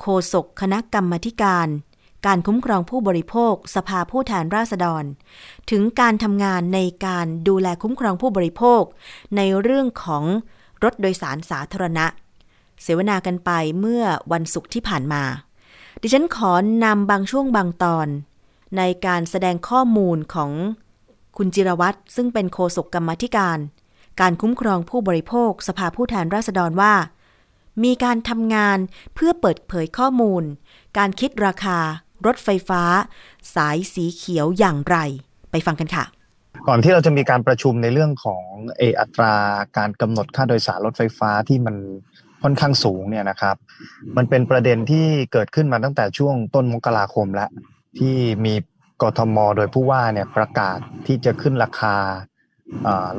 [0.00, 1.68] โฆษกคณะกรรมการ
[2.26, 5.04] การคุ้มครองผู้บริโภค สภาผู้แทนราษฎร
[5.70, 8.82] ถึงการทำงานในการดูแลคุ้มครองผู้บริโภค
[9.36, 10.24] ในเรื่องของ
[10.84, 12.06] รถโดยสารสาธารณะ
[12.82, 15.22] เสวนากันไปเมื่อวันศุกร์ที่ผ่านมา
[16.02, 16.52] ดิฉันขอ
[16.84, 18.08] นำบางช่วงบางตอน
[18.76, 20.50] ในการแสดงข้อมูลของ
[21.36, 23.58] คุณจิรวัตรซึ่งเป็นโฆษกกรรมธิการ
[24.20, 26.94] การคุ้มครองผู้บริโภคสภาผู้แทนราษฎรว่า
[27.84, 28.78] มีการทำงาน
[29.14, 30.42] เพื่อเปิดเผยข้อมูล
[30.98, 31.78] การคิดราคา
[32.26, 32.82] รถไฟฟ้า
[33.54, 34.96] สายสีเขียวอย่างไร
[35.50, 36.04] ไปฟังกันค่ะ
[36.68, 38.42] ก่อนที่เราจะมีการประชุมในเรื่องของ
[38.78, 39.34] เออัตรา
[39.76, 41.76] การกำหนดค่าโดยสารรถไฟฟ้าที่มัน
[42.46, 43.56] ค่อนข้างสูงเนี่ยนะครับ
[44.16, 47.50] มันเป็นประเด็นที่เกิดขึ้นมาตั้งแต่ช่วงต้นมกราคมแล้ว
[47.98, 48.54] ที่มี
[49.02, 51.96] กทม โดยผู้ว่าเนี่ยประกาศที่จะขึ้นราคา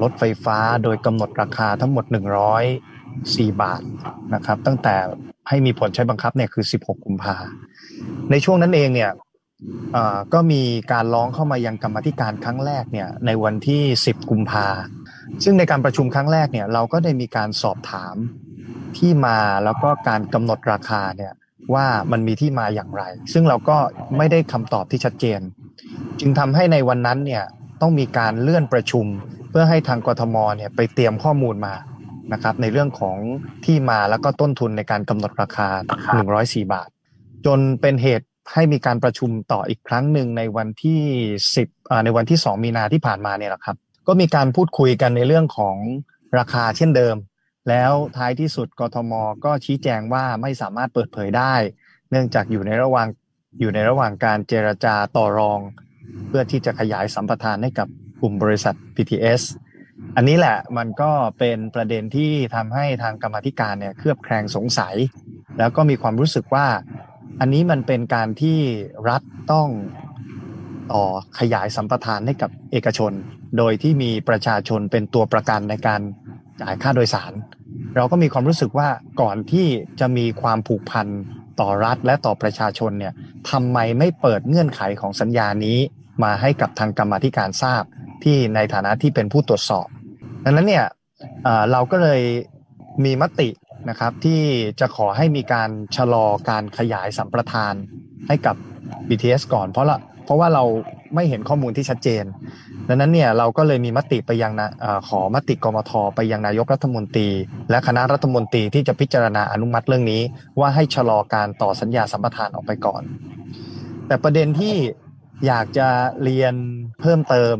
[0.01, 2.05] รถไฟฟ้าโดยกำหนดราคาทั้งหมด
[2.83, 3.81] 104 บาท
[4.33, 4.95] นะครับ ตั้งแต่
[5.49, 7.35] ให้มีผลใช้บังคับเนี่ยคือ 16 กุมภา
[8.31, 9.11] ในช่วงนั้นเองเนี่ย
[10.33, 10.61] ก็มี
[10.91, 14.67] การร้องเข้ามายังกรรมธิการครั้งแรกเนี่ยในวันที่ 10 กุมภา
[15.43, 18.15] ซึ่งในการประชุมครั้งแรกเนี่ยเราก็ได้มีการสอบถาม
[18.97, 21.33] ที่มาแล้วก็การกำหนดราคาเนี่ย
[21.73, 23.03] ว่ามันมีที่มาอย่างไร
[23.33, 23.77] ซึ่งเราก็
[24.17, 25.39] ไม่ได้คำตอบที่ชัดเจน
[26.19, 27.43] จึงทำให้ในวันนั้นเนี่ย
[27.81, 29.05] ต้องมีการเลื่อนประชุม
[29.49, 31.75] เพื่อให้ทางกทมเนี่ยไปเตรียมข้อมูลมา
[32.33, 33.17] นะครับในเรื่องของ
[33.65, 35.67] ที่มาแล้วก็ต้นทุนในการกำหนดราคา
[36.21, 36.89] 104 บาท
[37.45, 41.01] จนเป็นเหตุให้มีการประชุมต่ออีกครั้งหนึ่งในวันที่
[41.47, 43.75] 10ในวันที่ 2 มีนาที่ผ่านมาเนี่ยแหละครับ
[44.07, 45.75] ก็มีการพูดคุยกันในเรื่องของ
[46.37, 47.15] ราคาเช่นเดิม
[47.69, 49.13] แล้วท้ายที่สุดกทม
[49.45, 51.53] ก็ชี้แจงว่าไม่สามารถเปิดเผยได้
[52.11, 53.07] เนื่องจากอยู่ในระหว่าง
[53.59, 55.59] อยู่ในระหว่างการเจรจาต่อรอง
[56.27, 57.87] เพื่อที่จะขยายสัมปทานให้กับ
[58.21, 59.41] กลุ่มบริษัท PTS
[60.15, 64.95] อันนี้แหละมันก็เป็นประเด็นที่ทำให้ทางกรรมธิการเนี่ยเคลือบแคลงสงสัย
[65.57, 66.67] แล้วก็มีความรู้สึกว่า
[67.39, 68.59] อันนี้มันเป็นการที่
[69.09, 69.69] รัฐต้อง
[70.91, 71.03] ต่อ
[71.39, 73.11] ขยายสัมปทานให้กับเอกชน
[73.57, 76.01] โดยที่มีประชาชนเป็นตัวประกันในการ
[76.61, 77.33] จ่ายค่าโดยสาร
[77.95, 78.89] เราก็มีความรู้สึกว่า
[79.21, 79.67] ก่อนที่
[79.99, 81.07] จะมีความผูกพัน
[81.59, 83.13] ต่อรัฐและต่อประชาชนเนี่ย
[83.49, 85.77] ทำไมไม่เปิดเงื่อนไขของสัญญานี้
[86.23, 87.83] มาให้กับทางกรรมธิการทราบ
[88.23, 89.87] ที่ในฐานะที่เป็นผู้ตรวจสอบ
[90.43, 90.85] ดังนั้นเนี่ย
[91.71, 92.21] เราก็เลย
[93.05, 93.49] มีมติ
[93.89, 94.41] นะครับที่
[94.79, 97.73] จะขอให้มีการชะลอการขยายสัมปทาน
[98.27, 98.55] ให้กับ
[99.07, 100.63] BTS ก่อนเพราะละเพราะว่าเรา
[101.15, 102.23] ไม่เห็นข้อมูลที่ชัดเจน
[102.87, 104.69] ดังนั้นเนี่ยเราก็เลยมีมติไปยังนะ
[105.07, 107.29] ขอมติกมทไปยังนายกรัฐมนตรี
[107.69, 110.21] และคณะรัฐมนตรีที่จะพิจารณาอนุมัติเรื่องนี้
[110.59, 113.01] ว่าให้ชะลอการต่อสัญญาสัมปทานออกไปก่อน
[114.07, 114.75] แต่ประเด็นที่
[115.47, 115.87] อยากจะ
[116.23, 116.53] เรียน
[117.01, 117.55] เพิ่มเติม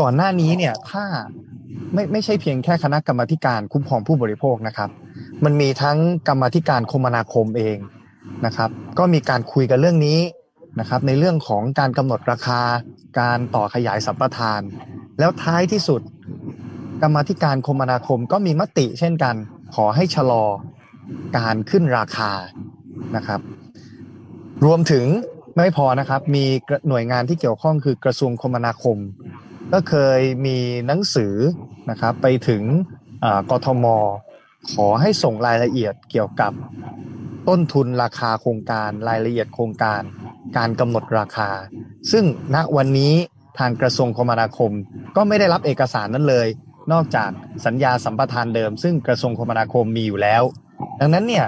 [0.00, 1.04] ก่อนหน้านี้เนี่ยถ้า
[1.94, 4.90] ไม่ไม่ใช่เพียงแค่คณะกรรมการคุ้มครองผู้บริโภคนะครับ
[5.44, 7.76] มันมีทั้งกรรมธิการคมนาคมเอง
[8.46, 10.18] นะครับ ก็มีการคุยกันเรื่องนี้
[10.78, 12.60] นะครับในเรื่องของการกำหนดราคา
[13.20, 14.60] การต่อขยายสัมปทาน
[15.18, 16.00] แล้วท้ายที่สุด
[17.02, 19.34] กรรมธิการคมนาคมก็มีมติเช่นกัน
[19.74, 20.44] ขอให้ชะลอ
[21.38, 22.32] การขึ้นราคา
[23.16, 23.40] นะครับ
[24.64, 25.06] รวมถึง
[25.56, 26.44] ไม่พอนะครับมี
[26.88, 28.98] หน่วยงานที่เกี่ยวข้องคือกระทรวงคมนาคม
[29.72, 31.34] ก็เคยมีหนังสือ
[31.90, 32.62] นะครับไปถึง
[33.50, 33.86] กทม
[34.72, 36.52] ขอให้ส่งรายละเอียดเกี่ยวกับ
[37.48, 40.02] ต้นทุนราคาโครงการรายละเอียดโครงการ
[40.56, 41.50] การกำหนดราคา
[42.12, 42.24] ซึ่ง
[42.54, 43.14] ณวันนี้
[43.58, 44.72] ทางกระทรวงคมนาคม
[45.16, 46.46] ก็ไม่ได้รับเอกสารนั้นเลย
[46.92, 47.30] นอกจาก
[47.66, 50.42] สัญญาสัมปทานเดิม ซึ่งกระทรวงคมนาคมมีอยู่แล้ว
[51.00, 51.46] ดังนั้นเนี่ย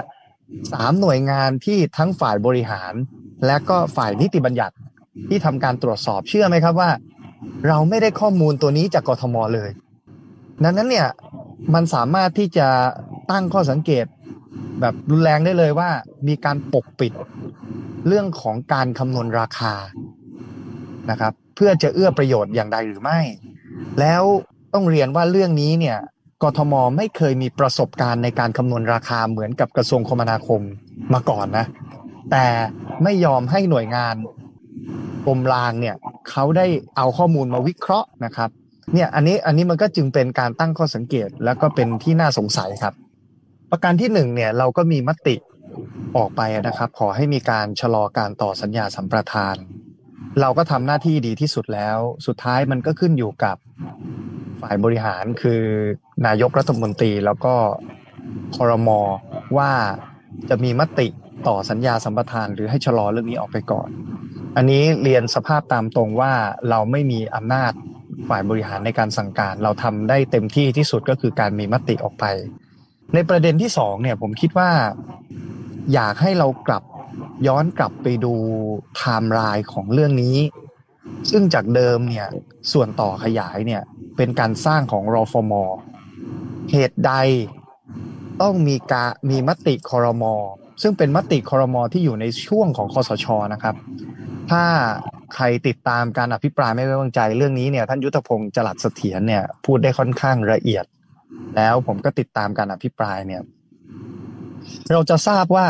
[0.72, 2.94] สามหน่วยงานที่ทั้งฝ่ายบริหาร
[3.46, 4.74] และก็ฝ่ายนิติบัญญัติ
[5.28, 6.90] ที่ทำการตรวจสอบเชื่อไหมครับว่า
[7.68, 9.70] เราไม่ได้ข้อมูลตัวนี้จากกทมเลย
[10.64, 11.09] ดังนั้นเนี่ย
[11.74, 12.68] มันสามารถที่จะ
[13.31, 14.05] ตั้งข้อสังเกต
[14.81, 15.91] แบบรุนแรงได้เลยว่า
[16.29, 17.12] มีการปกปิด
[18.07, 19.75] เรื่องของการคำนวณราคา
[21.11, 23.21] นะครับ เพื่อจะเอื้อประโยชน์อย่างใดหรือไม่
[24.01, 24.23] แล้ว
[24.75, 25.99] ต้องเรียนว่าเรื่องนี้เนี่ย
[26.43, 30.61] กทมไม่เคยมีประสบการณ์ในการคำนวณราคาเหมือนกับกระทรวงคมนาคม
[31.15, 31.67] มาก่อนนะ
[32.31, 32.47] แต่
[33.03, 34.15] ไม่ยอมให้หน่วยงาน
[35.27, 35.97] กรมรางเนี่ย
[36.31, 38.51] เขาได้เอาข้อมูลมาวิเคราะห์นะครับ
[38.95, 42.95] เนี่ยอันนี้อันนี้มันก็จึงเป็นการตั้งข้อสังเกตแล้วก็เป็นที่น่าสงสัยครับ
[43.74, 45.37] ประการที่หนึ่งเนี่ยเราก็มีมติ
[46.16, 49.56] ออกไปนะครับ ขอให้มีการชะลอการต่อสัญญาสัมปทาน
[50.40, 53.56] เราก็ทำหน้าที่ดีที่สุดแล้ว สุดท้ายมันก็ขึ้นอยู่กับ
[54.61, 55.62] ฝ่ายบริหารคือ
[56.26, 57.54] นายกรัฐมนตรีแล้วก็
[58.56, 59.00] คอรมอ
[59.56, 59.70] ว่า
[60.48, 61.08] จะมีมติ
[61.48, 63.88] ต่อสัญญาสัมปทาน หรือให้ชะลอเรื่องนี้ออกไปก่อน
[64.56, 66.32] อันนี้เรียนสภาพตามตรงว่า
[66.70, 67.72] เราไม่มีอำนาจ
[68.28, 72.26] ฝ่ายบริหารในการสั่งการ เราทำได้เต็มที่ที่สุดก็คือการมีมติออกไป
[73.14, 74.70] ในประเด็นที่สองเนี่ยผมคิดว่า
[75.94, 76.83] อยากให้เรากลับ
[77.46, 78.35] ย้อนกลับไปดู
[78.96, 80.37] ไทม์ไลน์ของเรื่องนี้
[81.31, 82.29] ซึ่งจากเดิมเนี่ย
[82.72, 83.83] ส่วนต่อขยายเนี่ย
[84.16, 85.53] เป็นการสร้างของรอฟม
[86.70, 87.12] เหตุใด
[88.42, 90.35] ต้องมีกามีมติคอรมอ
[90.83, 93.75] ซึ่งเป็นมติคอรมอที่อยู่ในช่วงของคอสชนะครับ
[94.51, 94.64] ถ้า
[95.35, 100.85] ใครติดตามการอภิปรายไม่ไว้วางใจเรื่องนี้เนี่ยท่านยุทธพงศ์จรัสเสถียรเนี่ยพูดได้ค่อนข้างละเอียด
[101.57, 103.42] แล้วผมก็ติดตามการอภิปรายเนี่ย
[104.92, 105.66] เราจะทราบว่า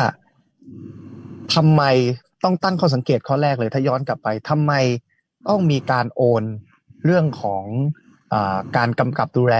[1.55, 1.83] ทำไม
[2.45, 4.73] ต้องตั้งข้อสังเกตข้อแรกเลย ถ้าย้อนกลับไปทำไม
[5.49, 6.43] ต้องมีการโอน
[7.05, 7.65] เรื่องของ
[8.33, 8.35] อ
[8.77, 9.57] การกำกับดูแล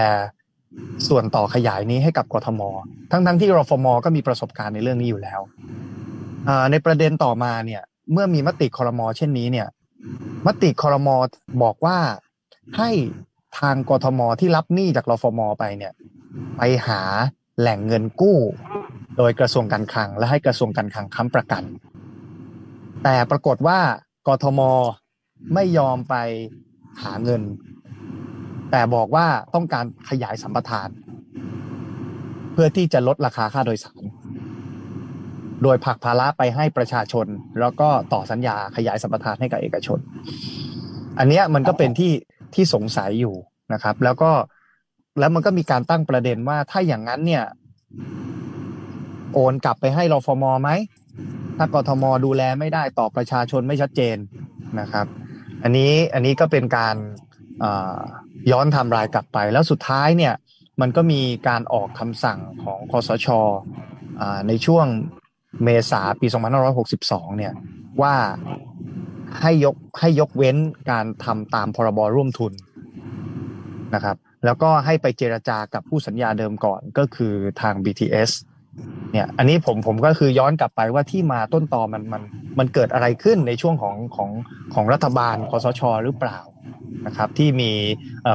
[1.07, 2.61] ส่วนต่อขยายนี้ให้กับกทม
[3.11, 5.39] ทั้งๆทที่รฟมก็มีประสบการณ์ในเรื่องนี้อยู่แล้ว
[6.71, 9.67] ในประเด็นต่อมาเนี่ย เมื่อมีมติคอรมอเช่นนี้เนี่ย
[10.47, 11.15] มติคอรมอ
[11.63, 11.97] บอกว่า
[12.77, 12.89] ให้
[13.59, 15.93] ทางกทมที่รับหนี้จากรฟมไปเนี่ย
[16.57, 17.01] ไปหา
[17.59, 18.37] แหล่งเงินกู้
[19.17, 21.63] โดยกระทรวงการคลัง และให้กระทรวงการคลังค้ำประกัน
[23.03, 23.79] แต่ปรากฏว่า
[24.27, 24.59] กทม
[25.53, 26.15] ไม่ยอมไป
[27.03, 27.41] หาเงิน
[28.71, 30.89] แต่บอกว่าต้องการขยายสัมปทาน
[32.53, 34.03] เพื่อที่จะลดราคาค่าโดยสาร
[35.63, 37.27] โดยผลักภาระไปให้ประชาชน
[37.59, 39.99] แล้วก็ต่อสัญญาขยายสัมปทานให้กับเอกชน
[41.19, 42.11] อันเนี้ยมันก็เป็นที่
[42.55, 43.35] ที่สงสัยอยู่
[43.73, 44.31] นะครับ แล้วก็
[45.19, 47.45] แล้วมันก็มีการตั้งประเด็นว่าถ้าอย่างนั้นเนี่ย
[49.33, 50.69] โอนกลับไปให้รฟมไหม
[51.57, 54.17] ถ้ากทมดูแลไม่ได้ต่อประชาชนไม่ชัดเจน
[54.79, 55.05] นะครับ
[55.63, 56.95] อันนี้อันนี้ก็เป็นการ
[58.51, 60.33] ย้อนทำรายกลับไป แล้วสุดท้ายเนี่ย
[60.81, 63.27] มันก็มีการออกคำสั่งของคอสช
[64.47, 64.85] ในช่วง
[65.63, 66.27] เมษาปี
[66.81, 67.53] 2562 เนี่ย
[68.01, 68.15] ว่า
[69.41, 70.57] ให้ยกให้ยกเว้น
[70.91, 72.53] การทำตามพรบร่วมทุน
[73.95, 78.31] นะครับ แล้วก็ให้ไปเจรจากับผู้สัญญาเดิมก่อนก็คือทาง BTS
[79.11, 82.23] เนี่ย อันนี้ผมผมก็คือย้อนกลับไปว่าที่มาต้นตอมันมัน
[82.59, 84.29] มันเกิดอะไรขึ้นในช่วงของของ
[84.73, 86.39] ของรัฐบาลคอสช หรือเปล่า
[87.05, 87.71] นะครับ ที่มี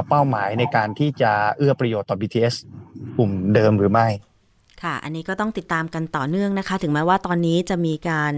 [0.09, 2.55] เป้าหมายในการที่จะเอื้อประโยชน์ต่อ BTS
[3.17, 4.09] กลุ่มเดิมหรือไม่
[4.83, 8.35] ค่ะ อันนี้ก็ต้องติดตามกันต่อเนื่องนะคะ ถึงแม้ว่าตอนนี้จะมีการ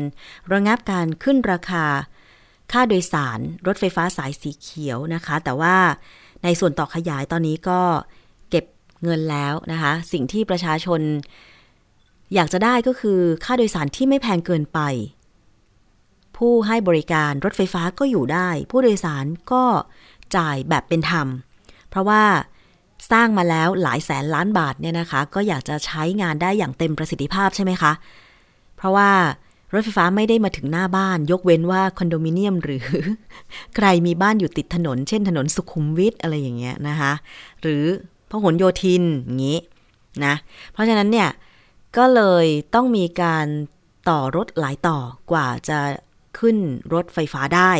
[0.53, 1.85] ระงับการขึ้นราคา
[2.73, 5.77] ค่าโดยสารรถไฟฟ้าสายสีเขียวนะคะ แต่ว่า
[6.45, 7.81] ในส่วนต่อขยายตอนนี้ก็
[8.51, 8.65] เก็บ
[9.03, 11.01] เงินแล้วนะคะ สิ่งที่ประชาชน
[12.35, 14.81] อยากจะได้ก็คือค่าโดยสารที่ไม่แพงเกินไป
[16.37, 19.65] ผู้ให้บริการรถไฟฟ้าก็อยู่ได้ ผู้โดยสารก็
[20.37, 21.27] จ่ายแบบเป็นธรรม
[21.89, 22.23] เพราะว่า
[23.11, 27.93] สร้างมาแล้วหลายแสนล้านบาทเนี่ยนะคะ ก็อยากจะใช้งานได้อย่างเต็มประสิทธิภาพใช่ไหมคะ
[28.77, 29.11] เพราะว่า
[29.73, 32.87] รถไฟฟ้าไม่ได้มาถึงหน้าบ้าน ยกเว้นว่าคอนโดมิเนียมหรือ
[33.77, 37.13] ใครมีบ้านอยู่ติดถนน เช่นถนนสุขุมวิทอะไรอย่างเงี้ยนะคะ
[37.63, 37.85] หรือ
[38.31, 39.59] พหลโยธินอย่างงี้
[40.25, 40.35] นะ
[40.73, 41.29] เพราะฉะนั้นเนี่ย
[41.97, 43.47] ก็เลยต้องมีการ
[44.09, 44.99] ต่อรถหลายต่อ
[45.31, 45.79] กว่าจะ
[46.39, 46.57] ขึ้น
[46.95, 47.73] รถไฟฟ้าได้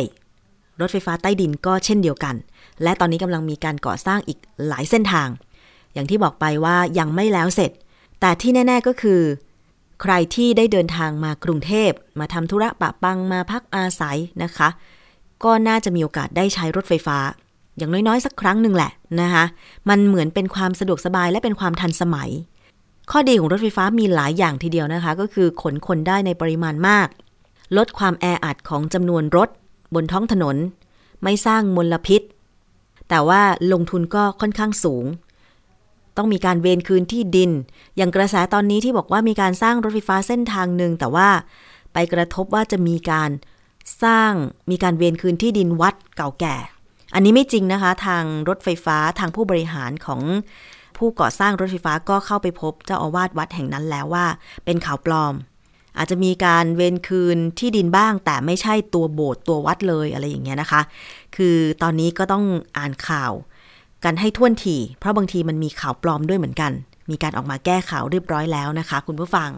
[0.81, 2.35] รถไฟฟ้าใต้ดินก็เช่นเดียวกัน
[2.83, 5.29] และตอนนี้กำลังมีการก่อสร้างอีกหลายเส้นทาง
[5.93, 7.71] อย่างที่บอกไปว่ายังไม่แล้วเสร็จ
[8.19, 9.21] แต่ที่แน่ ๆก็คือ
[10.01, 14.69] ใครที่ได้เดินทางมากรุงเทพมาทำธุระปะปังมาพักอาศัยนะคะ
[15.43, 17.17] ก็น่าจะมีโอกาสได้ใช้รถไฟฟ้า
[17.77, 19.45] อย่างน้อยๆ สักครั้งหนึ่งแหละนะคะ
[19.89, 22.29] มันเหมือนเป็นความสะดวกสบายและเป็นความทันสมัย
[23.11, 27.07] ข้อดีของรถไฟฟ้ามีหลายอย่างทีเดียวนะคะ ก็คือขนคนได้ในปริมาณมาก
[27.77, 29.49] ลดความแออัดของจำนวนรถ
[29.95, 30.55] บนท้องถนน
[31.23, 32.21] ไม่สร้างมลพิษ
[33.09, 33.41] แต่ว่า
[33.73, 35.05] ลงทุนก็ค่อนข้างสูง
[36.17, 37.51] ต้องมีการเวนคืนที่ดิน
[37.97, 41.29] อย่างกระแสตอนนี้ที่บอกว่ามีการสร้างรถไฟฟ้าเส้นทางหนึ่งแต่ว่า
[41.93, 43.29] ไปกระทบว่าจะมีการ
[44.03, 44.31] สร้าง
[44.71, 46.55] มีการเวนคืนที่ดินวัดเก่าแก่
[47.13, 50.21] อันนี้ไม่จริงนะคะ ทางรถไฟฟ้าทางผู้บริหารของ
[50.97, 54.25] ผู้ก่อสร้างรถไฟฟ้าก็เข้าไปพบเจ้าอาวาสวัดแห่งนั้นแล้วว่า
[54.65, 55.33] เป็นข่าวปลอม
[55.97, 60.81] อาจจะมีการเวนคืนที่ดินบ้าง แต่ไม่ใช่ตัวโบสถ์ตัววัดเลยอะไรอย่างเงี้ยนะคะ
[61.35, 62.45] คือตอนนี้ก็ต้อง
[62.77, 63.31] อ่านข่าว
[64.03, 66.71] กันให้ท่วนที เพราะบางทีมันมีข่าวปลอมด้วยเหมือนกัน
[67.09, 69.51] มีการออกมาแก้ข่าวเรียบร้อยแล้วนะคะ คุณผู้ฟัง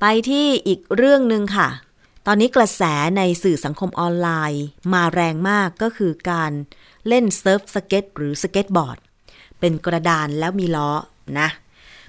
[0.00, 1.68] ไปที่อีกเรื่องหนึ่งค่ะ
[2.26, 2.82] ตอนนี้กระแส
[3.16, 6.52] ในสื่อสังคมออนไลน์ มาแรงมากก็คือการ
[7.08, 8.98] เล่นเซิร์ฟสเก็ตหรือสเก็ตบอร์ด
[9.60, 10.90] เป็นกระดานแล้วมีล้อ
[11.38, 11.48] นะ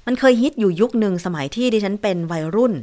[0.06, 2.74] มันเคยฮิตอยู่ยุคหนึ่งสมัยที่ดิฉันเป็นวัยรุ่น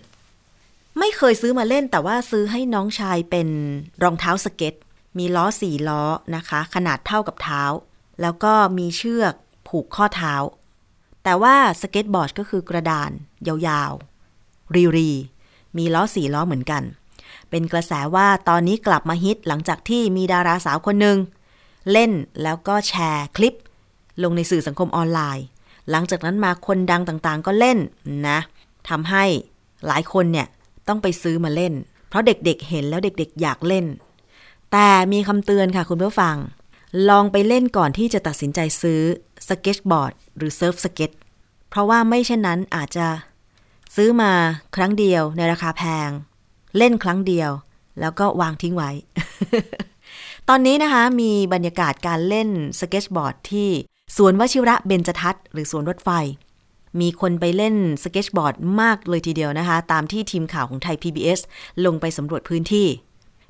[0.99, 3.49] ไม่เคยซื้อมาเล่นแต่ว่าซื้อให้น้องชายเป็น
[4.03, 4.75] รองเท้าสเก็ต
[5.19, 6.03] มีล้อสี่ล้อ
[6.37, 7.63] นะคะ ขนาดเท่ากับเท้า
[8.21, 9.35] แล้วก็มีเชือก
[9.69, 10.35] ผูกข้อเท้า
[11.23, 13.11] แต่ว่าสเก็ตบอร์ดก็คือกระดาน
[13.49, 15.11] ยาวๆ รีรี
[15.77, 16.83] มีล้อสี่ล้อเหมือนกัน
[17.51, 21.19] เป็นกระแสว่าตอนนี้กลับมาฮิตหลังจากที่มีดาราสาวคนหนึ่ง
[21.93, 22.11] เล่น
[22.43, 23.55] แล้วก็แชร์คลิป
[24.23, 25.47] ลงในสื่อสังคมออนไลน์
[25.91, 27.79] หลังจากนั้นมาคนดังต่างๆ ก็เล่น
[28.29, 28.39] นะ
[28.89, 29.25] ทำให้
[29.87, 30.47] หลายคนเนี่ย
[30.89, 31.73] ต้องไปซื้อมาเล่น
[32.09, 33.87] เพราะเด็กๆเห็นแล้วเด็กๆ อยากเล่น
[34.73, 36.37] แต่มีคำเตือนค่ะคุณผู้ฟัง
[37.09, 39.01] ลองไปเล่นก่อนที่จะตัดสินใจซื้อ
[39.49, 41.11] สเก็ตบอร์ดหรือเซิร์ฟสเก็ต
[41.71, 43.07] เพราะว่าไม่เช่นนั้นอาจจะ
[43.97, 44.33] ซื้อมา
[44.77, 46.11] ครั้งเดียวในราคาแพง
[46.77, 47.51] เล่นครั้งเดียว
[48.01, 48.91] แล้วก็วางทิ้งไว้
[50.49, 52.49] ตอนนี้นะคะมีบรรยากาศการเล่น
[52.81, 53.69] สเก็ตบอร์ดที่
[54.17, 56.11] สวนวชิระเบญจทัศน์หรือสวนรถไฟ
[57.01, 61.41] มีคนไปเล่นสเก็ตบอร์ดมากเลยทีเดียวนะคะ ตามที่ทีมข่าวของไทย PBS
[61.85, 62.87] ลงไปสำรวจพื้นที่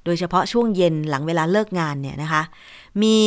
[0.04, 2.42] โดยเฉพาะช่วงเย็นหลังเวลาเลิกงานเนี่ยนะคะ
[3.02, 3.18] มี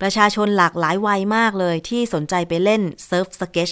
[0.00, 3.70] ประชาชนหลากหลายวัยมากเลยที่สนใจไปเล่นเซิร์ฟสเก็ต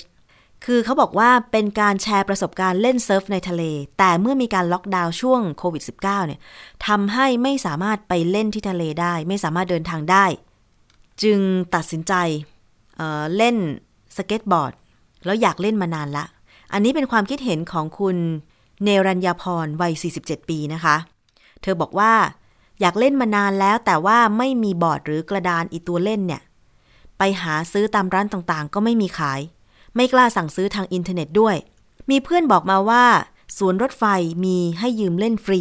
[0.64, 3.62] คือเขาบอกว่าเป็นการแชร์ประสบการณ์เล่นเซิร์ฟในทะเล
[3.98, 6.40] แต่เมื่อมีการล็อกดาวน์ช่วงโควิด -19 เนี่ย
[6.87, 10.24] ทำให้ไม่สามารถไปเล่นที่ทะเลได้ ไม่สามารถเดินทางได้
[11.22, 11.40] จึง
[11.74, 12.12] ตัดสินใจ
[12.96, 13.56] เล่น
[14.16, 14.72] สเก็ตบอร์ด
[15.24, 16.24] แล้วอยากเล่นมานานละ
[16.72, 18.16] อันนี้เป็นความคิดเห็นของคุณ
[18.85, 20.96] เนรัญญาพรวัย 47 ปีนะคะ
[21.66, 22.14] เธอบอกว่า
[22.81, 26.42] อยากเล่นมานานแล้วแต่ว่าไม่มีบอร์ดหรือกระดานอีตัวเล่นเนี่ย
[27.18, 29.40] ไปหาซื้อตามร้านต่างๆ ก็ไม่มีขาย
[29.96, 31.57] ไม่กล้าสั่งซื้อทางอินเทอร์เน็ตด้วย
[32.11, 33.05] มีเพื่อนบอกมาว่า
[33.59, 34.05] สวนรถไฟ
[34.44, 35.61] มีให้ยืมเล่นฟรี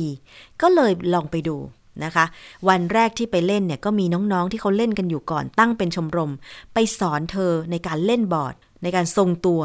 [0.62, 1.58] ก็เลยลองไปดู
[2.04, 2.26] นะคะ
[2.68, 6.32] วันแรกที่ไปเล่นเนี่ยก็มีน้องๆที่เขาเล่นกันอยู่ก่อนตั้งเป็นชมรม
[6.74, 9.62] ไปสอนเธอในการเล่นบอร์ด ในการทรงตัว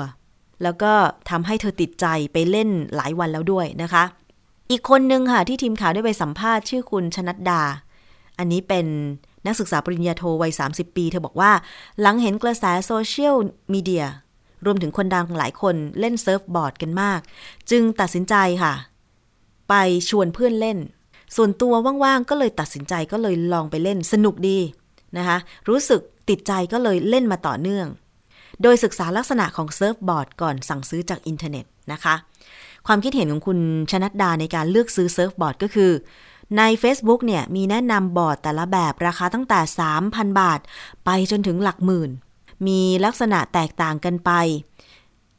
[0.63, 0.93] แล้วก็
[1.31, 4.05] ทำให้เธอติดใจไปเล่นหลายวันแล้วด้วยนะคะ
[4.71, 7.63] อีกคนนึงค่ะที่ทีมข่าวได้ไปสัมภาษณ์ชื่อคุณชนัดดา
[8.39, 8.87] อันนี้เป็น
[9.47, 11.53] นักศึกษาปริญญาโทวัย 30 ปี เธอบอกว่า
[12.01, 13.37] หลังเห็นกระแสโซเชียล
[13.73, 14.05] มีเดีย
[14.65, 17.21] รวมถึงคนดังหลายคนเล่นเซิร์ฟบอร์ดกันมาก
[17.71, 18.75] จึงตัดสินใจค่ะ
[19.69, 19.75] ไป
[20.09, 20.79] ชวนเพื่อนเล่น
[21.37, 24.59] ส่วนตัวว่างๆ ก็เลยตัดสินใจก็เลยลองไปเล่นสนุกดี
[25.17, 27.87] นะคะ รู้สึกติดใจก็เลยเล่นมาต่อเนื่อง
[28.63, 32.15] โดยศึกษาลักษณะของเซิร์ฟบอร์ดก่อนสั่งซื้อจากอินเทอร์เน็ตนะคะ
[32.87, 33.59] ความคิดเห็นของคุณ
[33.91, 35.93] ชนัดดาในการเลือกซื้อเซิร์ฟบอร์ดก็คือ
[36.59, 39.61] ใน Facebook เนี่ยมีแนะนำบอร์ดแต่ละแบบราคาตั้งแต่
[40.01, 40.61] 3,000 บาท
[41.05, 42.11] ไปจนถึงหลักหมื่น
[42.67, 44.31] มีลักษณะแตกต่างกันไป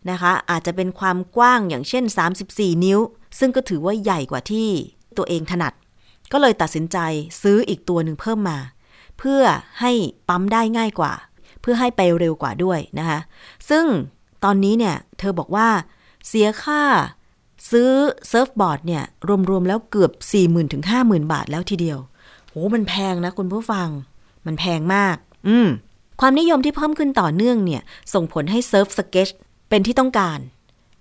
[0.09, 2.03] นะคะอาจจะเป็นความกว้างอย่างเช่น
[2.43, 2.99] 34 นิ้ว
[3.39, 4.69] ซึ่งก็ถือว่าใหญ่กว่าที่
[5.17, 5.73] ตัวเองถนัด
[6.31, 6.97] ก็เลยตัดสินใจ
[7.41, 8.59] ซื้ออีกตัวหนึ่งเพิ่มมา
[9.19, 9.43] เพื่อ
[9.79, 9.91] ให้
[10.29, 11.13] ปั๊มได้ง่ายกว่า
[11.61, 13.19] เพื่อให้ไปเร็วกว่าด้วยนะคะ
[13.69, 13.85] ซึ่ง
[14.43, 15.67] ตอนนี้เนี่ยเธอบอกว่า
[16.27, 16.83] เสียค่า
[17.71, 17.89] ซื้อ
[18.29, 19.03] เซิร์ฟบอร์ดเนี่ย
[19.49, 20.11] รวมๆแล้วเกือบ
[20.43, 21.99] 40,000 ถึง 50,000 บาทแล้วทีเดียว
[22.49, 23.87] โหมันแพงนะคุณผู้ฟัง
[24.45, 25.15] มันแพงมาก
[25.47, 25.67] อืม
[26.19, 27.81] ความนิยมที่เพิ่มขึ้นต่อเนื่องเนี่ย
[28.13, 29.29] ส่งผลให้เซิร์ฟสเก็ต
[29.69, 30.39] เป็นที่ต้องการ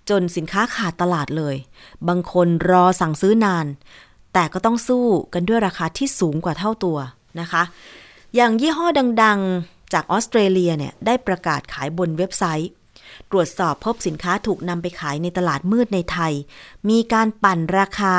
[0.09, 1.55] จนสินค้าขาดตลาดเลย
[2.07, 3.65] บางคนรอสั่งซื้อนาน
[4.33, 6.97] แต่ก็ต้องสู้กันด้วยราคาที่สูงกว่าเท่าตัว
[7.39, 7.63] นะคะ
[8.35, 8.87] อย่างยี่ห้อ
[9.23, 12.71] ดังๆ จากออสเตรเลียเนี่ยได้ประกาศขายบนเว็บไซต์
[13.31, 16.33] ตรวจสอบพบสินค้าถูกนำไปขายในตลาดมืดในไทย
[16.89, 18.15] มีการปั่นราคา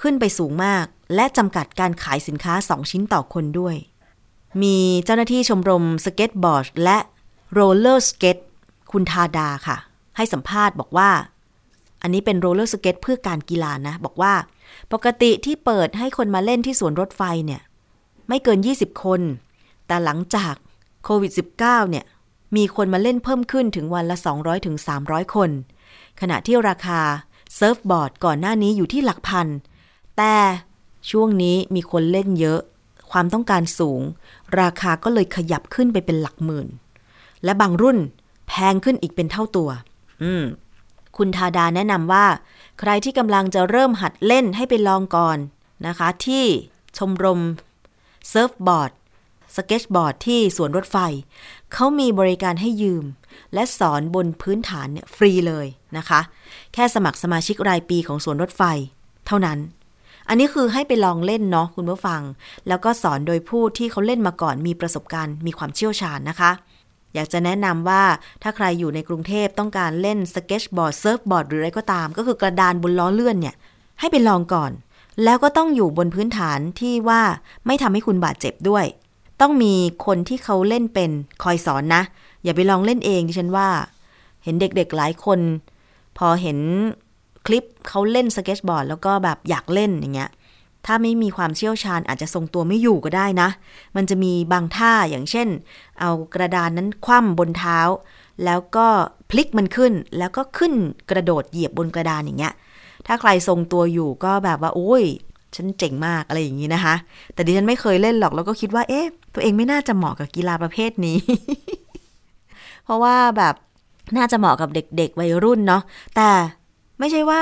[0.00, 3.76] ขึ้นไปสูงมาก และจำกัดการขายสินค้า 2 ชิ้นต่อคนด้วย
[4.62, 6.98] มีเจ้าหน้าที่ชมรมสเก็ตบอร์ดและ
[7.52, 8.38] โรลเลอร์สเก็ต
[8.92, 9.76] คุณทาดาค่ะ
[10.16, 11.10] ให้สัมภาษณ์บอกว่า
[12.02, 14.34] อันนี้เป็นโรลเลอร์สเก็ตเพื่อการกีฬานะ บอกว่า
[14.92, 17.60] ปกติที่เปิดให้คนมาเล่นที่สวนรถไฟเนี่ย
[18.28, 19.20] ไม่เกิน 20 คน
[19.86, 20.54] แต่หลังจาก
[21.04, 21.32] โควิด
[21.62, 22.04] -19 เนี่ย
[22.56, 24.76] มีคนมาเล่นเพิ่มขึ้นถึงวันละ 200-300ถึง
[25.34, 25.50] คน
[26.20, 27.00] ขณะที่ราคา
[27.56, 29.46] เซิร์ฟบอร์ดก่อนหน้านี้อยู่ที่หลักพัน
[30.16, 30.36] แต่
[31.10, 32.60] ช่วงนี้มีคนเล่นเยอะ
[33.10, 34.00] ความต้องการสูง
[34.60, 36.68] ราคาก็เลยขยับขึ้นไปเป็นหลักหมื่น
[37.44, 37.98] และบางรุ่น
[38.48, 39.70] แพงขึ้นอีกเป็นเท่าตัว
[40.22, 40.44] อืม
[41.16, 42.26] คุณทาดาแนะนำว่า
[42.78, 45.38] ใครที่กำลังจะเริ่มหัดเล่นให้ไปลองก่อน
[45.86, 46.44] นะคะ ที่
[46.98, 47.40] ชมรม
[48.28, 48.90] เซิร์ฟบอร์ด
[49.56, 50.96] สเก็ตบอร์ดที่สวนรถไฟ
[51.72, 53.04] เขามีบริการให้ยืม
[53.54, 56.20] และสอนบนพื้นฐานเนี่ยฟรีเลยนะคะ
[56.74, 58.62] แค่สมัครสมาชิกรายปีของสวนรถไฟ
[59.26, 59.58] เท่านั้น
[60.28, 62.22] อันนี้คือให้ไปลองเล่นเนาะคุณผู้ฟัง
[62.68, 66.50] แล้วก็สอนโดยผู้ที่เขาเล่นมาก่อนมีประสบการณ์ มีความเชี่ยวชาญนะคะ
[67.14, 68.02] อยากจะแนะนำว่า
[68.42, 73.54] ถ้าใครอยู่ในกรุงเทพต้องการเล่นสเก็ตบอร์ดเซิร์ฟบอร์ดหรืออะไรก็ตาม ก็คือกระดานบนล้อเลื่อนเนี่ย
[74.00, 74.72] ให้ไปลองก่อน
[75.24, 77.22] แล้วก็ต้องอยู่บนพื้นฐานที่ว่า
[77.66, 78.84] ไม่ทำให้คุณบาดเจ็บด้วย
[79.40, 79.74] ต้องมี
[80.06, 81.10] คนที่เขาเล่นเป็น
[81.42, 82.02] คอยสอนนะ
[82.44, 83.68] อย่าไปลองเล่นเองดิฉันว่า
[84.44, 85.40] เห็นเด็กๆหลายคน
[86.18, 86.58] พอเห็น
[87.46, 90.30] คลิปเขาเล่นสเก็ตบอร์ดแล้วก็แบบอยากเล่นอย่างเงี้ย
[90.86, 93.48] ถ้าไม่มีความเชี่ยวชาญอาจจะทรงตัวไม่อยู่ก็ได้นะ
[93.96, 95.48] มันจะมีบางท่าอย่างเช่น
[96.00, 97.78] เอากระดานนั้นคว่ำบนเท้า
[98.44, 98.86] แล้วก็
[99.30, 100.74] พลิกมันขึ้น แล้วก็ขึ้น
[101.10, 102.54] กระโดดเหยียบบนกระดานอย่างเงี้ย
[103.06, 105.04] ถ้าใครทรงตัวอยู่ก็แบบว่าโอ้ย
[105.56, 106.94] ฉันเจ๋งมากอะไรอย่างนี้นะคะ
[107.34, 111.18] แต่ดิฉันไม่เคยเล่นหรอกแล้วก็คิดว่าเอ๊ะ ตัวเองไม่น่าจะเหมาะกับกีฬาประเภทนี้
[112.84, 113.54] เพราะว่าแบบ
[114.16, 115.82] น่าจะเหมาะกับเด็ก ๆ วัยรุ่นเนาะ
[116.16, 116.30] แต่
[116.98, 117.40] ไม่ใช่ว่า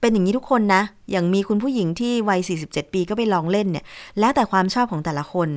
[0.00, 3.84] เป็นอย่างนี้ทุกคนนะ อย่างมีคุณผู้หญิงที่วัย 47 ปีก็ไปลองเล่นเนี่ย
[4.18, 5.48] แล้วแต่ความชอบของแต่ละคน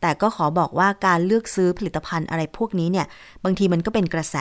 [0.00, 3.06] แต่ก็ขอบอกว่าการเลือกซื้อผลิตภัณฑ์อะไรพวกนี้เนี่ย
[3.44, 4.36] บางทีมันก็เป็นกระแส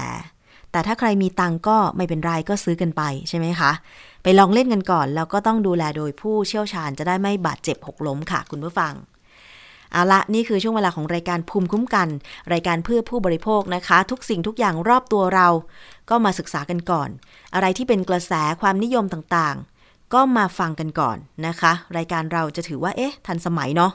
[0.72, 3.72] แต่ถ้าใครมีตังก็ไม่เป็นไรก็ซื้อกันไปใช่ไหมคะ
[4.24, 8.93] ไปลองเล่นกันก่อน แล้วก็ต้องดูแลโดยผู้เชี่ยวชาญจะได้ไม่บาดเจ็บหกล้มค่ะ คุณผู้ฟัง
[9.94, 12.08] เอาละนี่คือช่วงเวลาของรายการภูมิคุ้มกัน
[12.54, 15.48] รายการเพื่อผู้บริโภคนะคะ ทุกสิ่งทุกอย่างรอบตัวเรา
[16.10, 17.10] ก็มาศึกษากันก่อน
[17.54, 21.18] อะไรที่เป็นกระแสความนิยมต่างๆ ก็มาฟังกันก่อน
[21.48, 23.91] นะคะ รายการเราจะถือว่า เอ๊ะ ทันสมัยเนาะ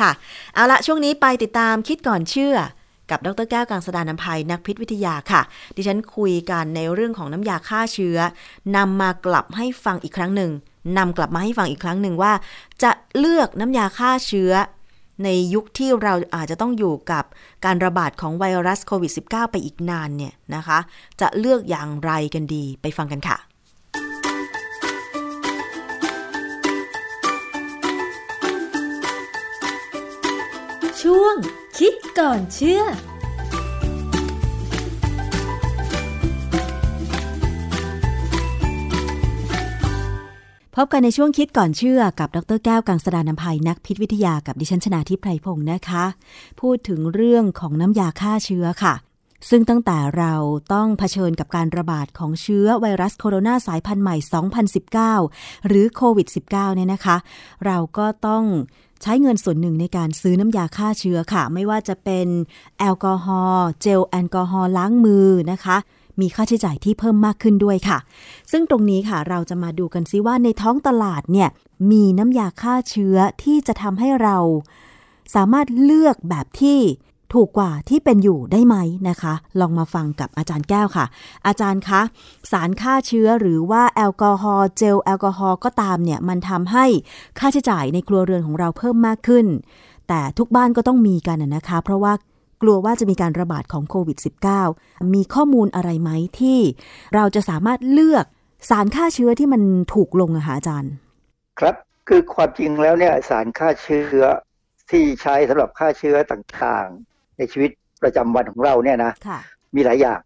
[0.00, 0.10] ค่ะ
[0.54, 2.56] เอาละช่วงนี้ไปติดตามคิดก่อนเชื่อ
[3.10, 5.42] กับดรแก้วกังสดานนภัยนักพิษวิทยาค่ะ
[5.76, 8.18] ดิฉันคุยกันในเรื่องของน้ำยาฆ่าเชื้อ
[8.76, 10.50] นำมากลับให้ฟังอีกครั้งหนึ่ง
[10.96, 12.32] นำกลับมาให้ฟังอีกครั้งหนึ่งว่า
[12.82, 14.52] จะเลือกน้ำยาฆ่าเชื้อ
[15.24, 17.24] ในยุคที่เราอาจจะต้องอยู่กับ
[17.64, 20.78] การระบาดของไวรัสโควิด -19 ไปอีกนานเนี่ยนะคะ
[21.20, 23.38] จะเลือกอย่างไรกันดีไปฟังกันค่ะ
[31.02, 31.34] ช่วง
[31.78, 32.82] คิดก่อนเชื่อ
[40.80, 46.04] พบกันในช่วงคิดก่อนเชื่อกับดรแก้วกังสดานนภัยนักพิษวิทยากับดิฉันชนาทิพไพรพงศ์นะคะ
[46.60, 48.94] พูดถึงเรื่องของน้ำยาฆ่าเชื้อค่ะ
[49.50, 50.34] ซึ่งตั้งแต่เรา
[50.72, 54.16] ต้องเผชิญกับการระบาดของเชื้อไวรัสโคโรนาสายพันธุ์ใหม่
[54.92, 57.16] 2019 หรือโควิด -19 เนี่ยนะคะ
[57.66, 58.44] เราก็ต้อง
[59.02, 62.26] ใช้เงินส่วนหนึ่งในการซื้อน้ำยาฆ่าเชื้อค่ะ ไม่ว่าจะเป็น
[62.78, 65.76] แอลกอฮอล์เจลแอลกอฮอล์ล้างมือนะคะ
[66.20, 67.98] มีค่าใช้จ่ายที่เพิ่มมากขึ้นด้วยค่ะ
[68.50, 71.48] ซึ่งตรงนี้ค่ะเราจะมาดูกันซิว่าในท้องตลาดเนี่ย
[71.90, 74.36] มีน้ำยาฆ่าเชื้อที่จะทำให้เรา
[75.34, 76.80] สามารถเลือกแบบที่
[77.34, 78.76] ถูกกว่าที่เป็นอยู่ได้ไหม
[79.08, 81.06] นะคะ ลองมาฟังกับอาจารย์แก้วค่ะ
[81.46, 82.00] อาจารย์คะ
[82.50, 86.84] สารฆ่าเชื้อหรือว่าแอลกอฮอล์เจลแอลกอฮอล์ก็ตามเนี่ยมันทำให้
[87.38, 89.46] ค่าใช้จ่ายในครัวเรือนของเราเพิ่มมากขึ้น
[90.08, 92.12] แต่ทุกบ้านก็ต้องมีกันนะคะ เพราะว่า
[92.62, 94.18] กลัวว่าจะมีการระบาดของโควิด
[94.64, 96.58] -19 มีข้อมูลอะไรไหมที่
[97.14, 98.24] เราจะสามารถเลือก
[98.70, 99.62] สารฆ่าเชื้อที่มัน
[99.94, 100.92] ถูกลงอะคะอาจารย์
[101.60, 101.74] ครับ
[102.08, 104.20] คือความจริงแล้วเนี่ยสารฆ่าเชื้อ
[104.90, 107.70] ที่ใช้สำหรับฆ่าเชื้อต่างๆ ในชีวิต
[108.02, 109.38] ประจำวันของเราเนี่ยนะค่ะ
[109.74, 110.20] มีหลายอย่าง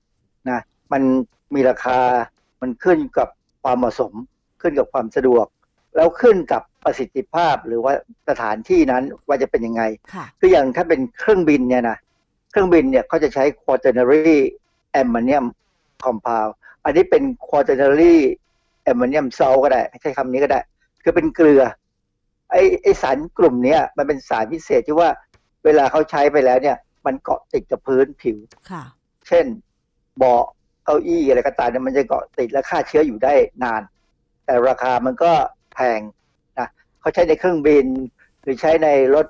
[0.51, 0.61] นะ
[0.93, 1.03] มัน
[1.55, 1.99] มีราคา
[2.61, 3.28] มันขึ้นกับ
[3.62, 4.12] ความเหมาะสม
[4.61, 5.47] ขึ้นกับความสะดวก
[5.97, 7.93] แล้วขึ้นกับประสิทธิภาพหรือว่า
[8.28, 9.83] สถานที่นั้นว่าจะเป็นยังไง
[10.14, 11.97] ค่ะคืออย่างถ้าเป็นเครื่องบินเนี่ยนะ
[12.53, 14.36] เครื่องบินเนี่ยเขาจะใช้ quaternary
[15.00, 15.46] ammonium
[16.05, 16.53] compound
[16.84, 18.16] อันนี้เป็น quaternary
[18.90, 20.61] ammonium salt ก็ได้ ใช้คำนี้ก็ได้
[21.03, 21.62] คือเป็นเกลือ
[22.50, 25.09] ไอไอสารกลุ่มเนี้ยมันเป็นสารพิเศษที่ว่า
[25.64, 26.76] เวลาเขาใช้ไปแล้วเนี่ย
[27.07, 28.36] มันเกาะติดกับพื้นผิว
[28.70, 28.82] ค่ะ
[29.28, 29.46] เช่น
[30.18, 30.44] เบาะ
[30.84, 33.82] เก้าอี้อะไรก็ตามเนี่ยมันจะเกาะติดและฆ่าเชื้ออยู่ได้นาน
[34.44, 35.32] แต่ราคามันก็
[35.74, 36.00] แพง
[36.59, 36.68] นะ
[37.00, 37.86] เขาใช้ในเครื่องบิน
[38.42, 39.26] หรือใช้ในรถ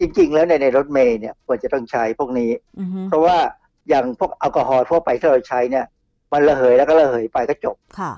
[0.00, 3.36] จริง ๆ แล้วในในรถเมล์เนี่ยควรจะต้องใช้พวกนี้อือฮึเพราะว่า
[3.88, 5.84] อย่างพวกแอลกอฮอล์ทั่วไปที่เราใช้เนี่ย
[6.32, 8.12] มันระเหยแล้วก็ระเหยไปก็จบค่ะ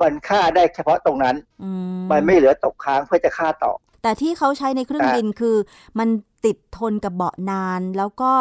[0.00, 1.70] มันฆ่าได้เฉพาะตรงนั้นอื
[2.12, 3.72] มันไม่เหลือตกค้างเพื่อจะฆ่าต่อ
[4.02, 5.56] แต่ที่เขาใช้ในเครื่องอะบินคือ
[5.98, 6.08] มัน
[6.46, 8.32] ติดทนกับเบาะนาน แล้วก็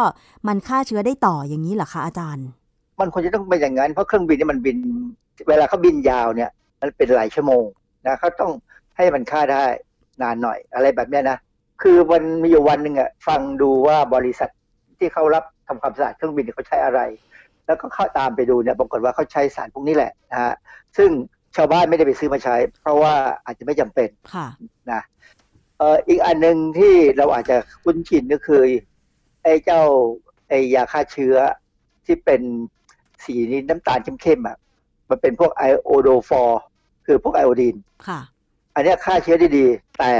[0.48, 2.48] มันฆ่าเชื้อได้ต่ออย่างนี้เหรอคะอาจารย์
[3.00, 4.78] มันควรจะต้องเป็นอย่างนั้น เพราะเครื่องบินเนี่ยมันบิน
[5.50, 6.50] เวลาเขาบินยาวเนี่ย
[6.82, 7.66] มันเป็นหลายชั่วโมง
[8.06, 8.52] นะเขาต้อง
[8.98, 9.66] ให้มันฆ่าได้
[10.22, 11.38] นานหน่อยอะไรแบบเนี้ยนะ
[11.82, 14.50] คือมันมีอยู่วันหนึ่งอะฟังดูว่าบริษัท
[14.98, 17.02] ที่เขารับทำความสะอาดเครื่องบินเนี่ยเขาใช้อะไร
[17.66, 20.54] แล้วก็เข้าตามไปดูเนี่ยปรากฏว่าเขาใช้สารพวกนี้แหละนะฮะ
[20.98, 21.10] ซึ่ง
[21.56, 23.14] ชาวบ้านไม่ได้ไปซื้อมาใช้ เพราะว่า
[23.46, 24.48] อาจจะไม่จำเป็นค่ะ
[24.92, 25.02] นะ
[25.78, 28.62] เอ่ออีกอันหนึ่งที่เราอาจจะคุ้นชินก็คือ
[29.44, 29.82] ไอ้เจ้า
[30.50, 31.36] ไอ้ยาฆ่าเชื้อ
[32.06, 32.42] ที่เป็น
[33.24, 34.58] สีนี้น้ำตาลเข้มๆอะ
[35.10, 36.62] มันเป็นพวกไอโอโดฟอร์
[37.06, 37.76] คือพวกไอโอดีน
[38.08, 38.20] ค่ะ
[38.76, 39.66] อันเนี้ยฆ่าเชื้อได้ดี
[40.00, 40.12] แต่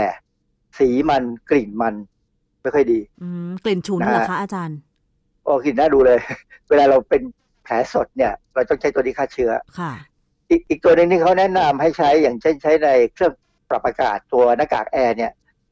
[0.78, 1.93] สีมันกลิ่นมัน
[2.61, 4.78] ไม่ค่อยดีอืมกลิ่นฉุนนะเหรอคะอาจารย์
[5.43, 6.19] โอ้กลิ่นน่าดูเลย
[6.69, 7.21] เวลาเราเป็น
[7.63, 9.91] แผลสดเนี่ย เราต้องใช้ตัวนี้ฆ่าเชื้อค่ะ
[10.49, 13.34] อีกอีกตัวหนึ่งที่เขาแนะนำให้ใช้อย่างเช่นใช้ในเครื่อง
[13.69, 15.32] ปรับอากาศตัวหน้ากากแอร์เนี่ย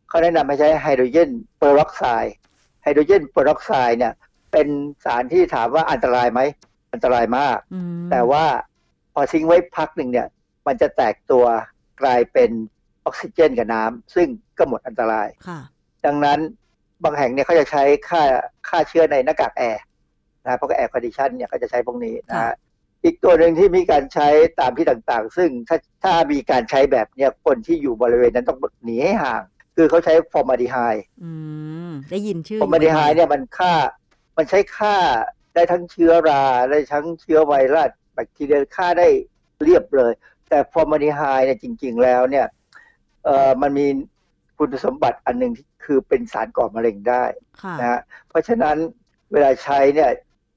[0.09, 2.35] เขาแนะนำให้ใช้ไฮโดรเจนเปอร์อกไซด์
[2.83, 4.13] ไฮโดรเจนเปอร์อกไซด์เนี่ย
[4.51, 4.67] เป็น
[5.05, 6.41] สารที่ถามว่าอันตรายไหม
[6.93, 8.45] อันตรายมากอืมแต่ว่า
[9.13, 10.27] พอทิ้งไว้พักหนึ่งเนี่ย
[10.67, 11.45] มันจะแตกตัว
[12.01, 12.49] กลายเป็น
[13.05, 14.27] ออกซิเจนกับน้ำซึ่ง
[14.57, 15.59] ก็หมดอันตรายค่ะ
[16.05, 16.39] ดังนั้น
[17.03, 18.21] บางแห่งเนี่ยเขาจะใช้ฆ่า
[18.67, 19.83] ฆ่าเชื้อในหน้ากากแอร์
[20.45, 22.55] นะเพราะ air condition เนี่ยก็จะใช้พวกนี้นะค่ะฮะ
[23.05, 24.27] อีกตัวหนึ่งที่มีการใช้
[24.59, 29.41] ตามที่ต่างๆ ซึ่งถ้าถ้ามีการใช้แบบเนี่ยคนที่อยู่บริเวณนั้นต้องหนีให้ห่าง
[29.75, 31.31] คือเขาใช้ฟอร์มาลดีไฮด์อื
[31.89, 33.73] มได้ยินชื่อฟอร์มาลดีไฮด์เนี่ยมันฆ่า
[34.37, 34.95] มันใช้ฆ่า
[35.53, 39.07] ได้ทั้งเชื้อราได้ทั้งเชื้อไวรัสแบคทีเรียฆ่าได้
[39.63, 40.13] เรียบเลย
[40.49, 42.45] แต่ฟอร์มาลดีไฮด์เนี่ยจริง ๆ แล้วเนี่ย
[43.25, 43.85] เอ่อมันมี
[44.65, 47.23] คุณสมบัติอันหนึ่งที่คือเป็นสารก่อมะเร็งได้
[47.61, 47.99] ค่ะนะฮะ
[48.29, 48.77] เพราะฉะนั้น
[49.31, 50.09] เวลาใช้เนี่ย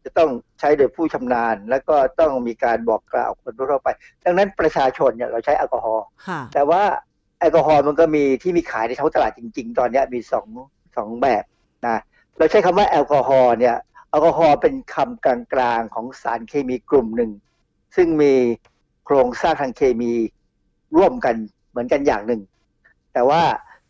[0.04, 0.30] จะต้อง
[0.60, 3.88] ใช้โดยผู้ชำนาญ แล้วก็ต้องมีการบอกกล่าวคนทั่วๆไป
[4.24, 6.82] ดังนั้นประชาชนเนี่ยเราใช้แอลกอฮอล์ค่ะแต่ว่า
[7.38, 10.46] แอลกอฮอล์มันก็มีที่มีขายในท้องตลาดจริง ๆ ตอนเนี้ยมีสอง
[10.96, 11.44] สองแบบ
[11.86, 12.02] นะ
[12.38, 13.76] เราใช้คำว่าแอลกอฮอล์เนี่ย
[14.10, 17.30] แอลกอฮอล์เป็นคำกลางๆของสารเคมีกลุ่มหนึ่ง
[17.96, 18.34] ซึ่งมี
[19.04, 20.12] โครงสร้างทางเคมี
[20.96, 21.34] ร่วมกัน
[21.70, 22.42] เหมือนกันอย่างหนึ่ง
[23.12, 23.42] แต่ว่า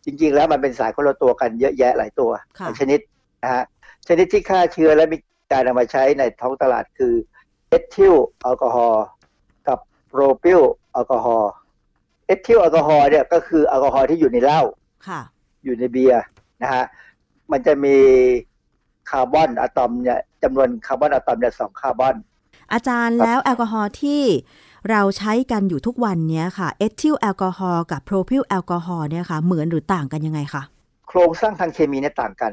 [0.07, 2.99] จริง ๆ แล้วมันเป็นสารคนละตัวกันเยอะแยะหลายตัวค่ะหลายชนิด
[3.43, 3.63] นะฮะ
[4.07, 5.17] ชนิดที่ฆ่าเชื้อและมี
[5.51, 7.13] การนำมาใช้ในท้องตลาดคือ
[7.69, 9.05] เอทิลแอลกอฮอล์
[9.67, 11.51] กับโพรพิลแอลกอฮอล์
[12.25, 14.61] เอทิลแอลกอฮอล์เนี่ยก็คือแอลกอฮอล์ที่อยู่ในเหล้า
[15.07, 15.21] ค่ะ
[15.63, 16.23] อยู่ในเบียร์
[16.61, 16.83] นะฮะ
[17.51, 17.95] มันจะมี
[19.09, 22.15] คาร์บอนอะตอมเนี่ยจำนวนคาร์บอนอะตอมเนี่ยสองคาร์บอน
[22.73, 24.23] อาจารย์แล้วแอลกอฮอล์ที่
[24.91, 30.63] เราใช้กันอยู่ทุกวันเนี้ยค่ะเอทิลแอลกอฮอล์กับโพรพิลแอลกอฮอล์เนี่ยค่ะเหมือนหรือต่างกันยังไงคะ
[31.07, 32.51] โครงสร้างทางเคมีเนี่ยต่างกัน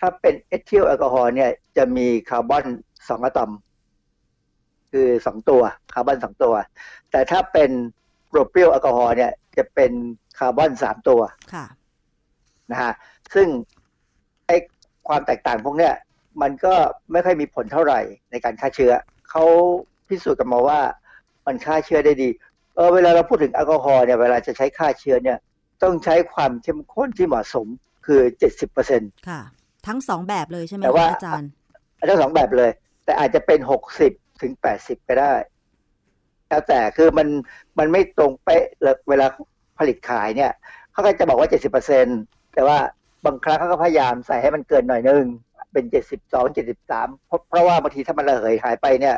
[0.00, 2.64] ถ้าเป็นเอทิลแอลกอฮอล์เนี่ยจะมีคาร์บอน
[3.08, 3.50] สองอะตอม
[4.90, 5.62] คือสองตัว
[5.94, 6.54] คาร์บอนสองตัว
[7.10, 7.70] แต่ถ้าเป็น
[8.28, 9.92] โพรพิลแอลกอฮอล์เนี่ยจะเป็น
[10.38, 11.20] คาร์บอนสามตัว
[11.52, 11.66] ค่ะ
[12.70, 12.92] นะฮะ
[13.34, 13.48] ซึ่ง
[14.46, 14.50] ไอ
[15.08, 15.94] ความแตกต่างพวกเนี้ย
[16.42, 16.74] มันก็
[17.12, 18.00] ไม่ค่อยมีผลเท่าไหร่
[18.30, 18.92] ในการฆ่าเชื้อ
[19.30, 19.44] เขา
[20.08, 20.80] พิสูจน์กันมาว่า
[21.46, 22.28] มันฆ่าเชื้อได้ดี
[22.74, 25.38] เออเวลาเราพูดถึงแอลกอฮอล์เนี่ยเวลาจะใช้ฆ่าเชื้อเนี่ย
[25.82, 27.66] ต้องใช้ความเข้มข้นที่เหมาะสม
[28.06, 29.40] คือเจ็ดสิบเปอร์เซ็นต์ค่ะ
[29.86, 31.50] ทั้งสองแบบเลยใช่ไหมแต่ว่าคะอาจารย์
[32.10, 32.70] ทั้งสองแบบเลย
[33.04, 35.34] แต่อาจจะเป็นหกสิบถึงแปดสิบก็ได้
[36.48, 37.28] แล้วแต่คือมัน
[37.78, 39.26] มันไม่ตรงเป๊ะเลยเวลา
[39.78, 40.52] ผลิตขายเนี่ย
[40.92, 42.06] เขาก็จะบอกว่าเจ็ดสิบเปอร์เซ็น
[42.54, 42.78] แต่ว่า
[43.26, 45.24] บางครั้งเขาก็พยายามใส่ให้มันเกินหน่อยนึง
[45.72, 49.16] เป็นเจ็ดสิบสองเจ็ดสิบสามเพราะเพราะว่าบางทีถ้ามันระเหยหายไปเนี่ย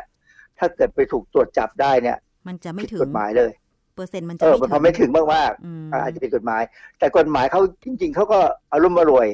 [0.59, 3.51] ถ้าเกิดไปถูกตรวจจับได้เนี่ย มันจะไม่ผิดถึงกฎหมายเลย
[3.95, 6.61] เปอร์เซ็นต์มันเอจะอไม่มันถึพองไม่ถึงมากมากๆอืมอ่าอาจจะผิดกฎหมาย
[6.99, 8.39] แต่กฎหมายเขาจริง ๆเขาก็
[8.73, 9.27] อารมณ์อรวย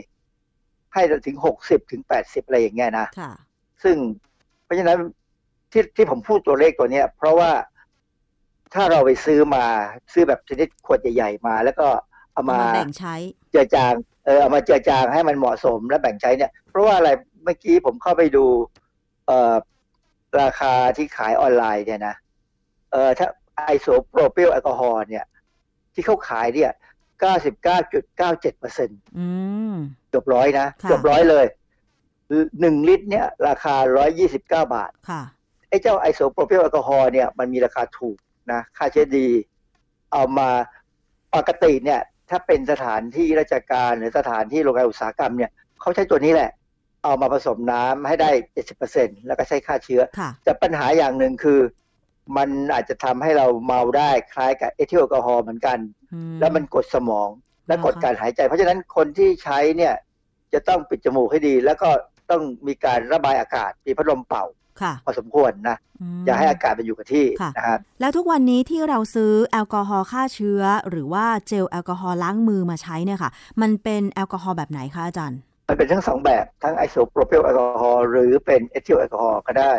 [0.93, 3.31] ให้ถึงหกสิบถึงแปดสิบอะไรอย่างเงี้ยนะค่ะ
[3.83, 3.95] ซึ่ง
[4.63, 4.97] เพราะฉะนั้น
[5.71, 7.51] ที่ที่ผมพูดตัวเลขตัวเนี้ย เพราะว่า
[8.73, 9.65] ถ้าเราไปซื้อมา
[10.13, 11.87] ซื้อแบบชนิดขวดใหญ่ๆมา แล้วก็
[12.33, 13.15] เอามาเอามาแบ่งใช้
[13.51, 13.93] เจือจาง
[14.25, 17.09] เออเอามาเจือจางให้มันเหมาะสมและแบ่งใช้เนี่ย เพราะว่าอะไร
[17.43, 18.45] เมื่อกี้ผมเข้าไปดู
[19.27, 19.55] เอ่อ
[20.41, 22.15] ราคาที่ขายออนไลน์เนี่ยนะ
[22.91, 25.25] เออถ้าไอโซโปรพิลแอลกอฮอล์เนี่ย
[25.93, 26.71] ที่เขาขายเนี่ย
[27.25, 29.27] 99.97เปอร์เซ็นต์อื
[29.73, 29.75] ม
[30.09, 31.45] เกือบร้อยนะค่ะเกือบร้อยเลย
[32.61, 33.75] หนึ่งลิตรเนี่ย ราคา
[34.25, 34.35] 129
[34.75, 35.21] บาทค่ะ
[35.69, 38.17] ไอ้เจ้าไอโซโปรพิลแอลกอฮอล์เนี่ยมันมีราคาถูก
[38.51, 39.27] นะฆ่าเชื้อดี
[40.11, 40.49] เอามา
[41.35, 45.51] ปกติเนี่ย ถ้าเป็นสถานที่ราชการหรือสถานที่โรงงานอุตสาหกรรมเนี่ย
[45.81, 46.51] เขาใช้ตัวนี้แหละ
[47.05, 48.29] เอามาผสมน้ำให้ได้
[48.77, 51.59] 70%แล้วก็ใช้ฆ่าเชื้อค่ะแต่ปัญหาอย่างหนึ่งคือ
[52.37, 55.77] มันอาจจะทำให้เราเมาได้คล้ายกับเอทิลแอลกอฮอล์เหมือนกัน
[56.13, 57.29] อืมแล้วมันกดสมอง
[57.67, 59.93] และเหรอคะกดการหายใจ เพราะฉะนั้นคนที่ใช้เนี่ย
[60.53, 61.89] จะต้องปิดจมูกให้ดี แล้วก็
[62.31, 64.45] ต้องมีการระบายอากาศมีพัดลมเป่า
[64.81, 73.31] ค่ะพอสมควรนะอย่าให้อากาศมันอยู่กับที่ค่ะนะครับแล้วทุกวันนี้ที่เราซื้อแอลกอฮอล์ฆ่าเชื้อ หรือว่าเจลแอลกอฮอล์ล้างมือมาใช้เนี่ยค่ะ
[73.61, 79.73] มันเป็นแอลกอฮอล์แบบไหนคะอาจารย์ มันเป็นทั้งสองแบบทั้งไอโซโปรพิลแอลกอฮอล์หรือเป็นเอทิลแอลกอฮอล์ก็ได้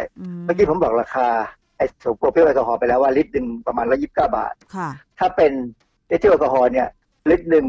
[0.44, 1.28] เมื่อกี้ผมบอกราคา
[1.76, 5.52] ไอโซโปรพิลแอลกอฮอล์ไปแล้วว่าลิตรหนึ่งประมาณร้อยยิบเก้าบาทค่ะถ้าเป็น
[6.08, 6.88] เอทิลแอลกอฮอล์เนี่ย
[7.30, 7.66] ลิตรหนึ่ง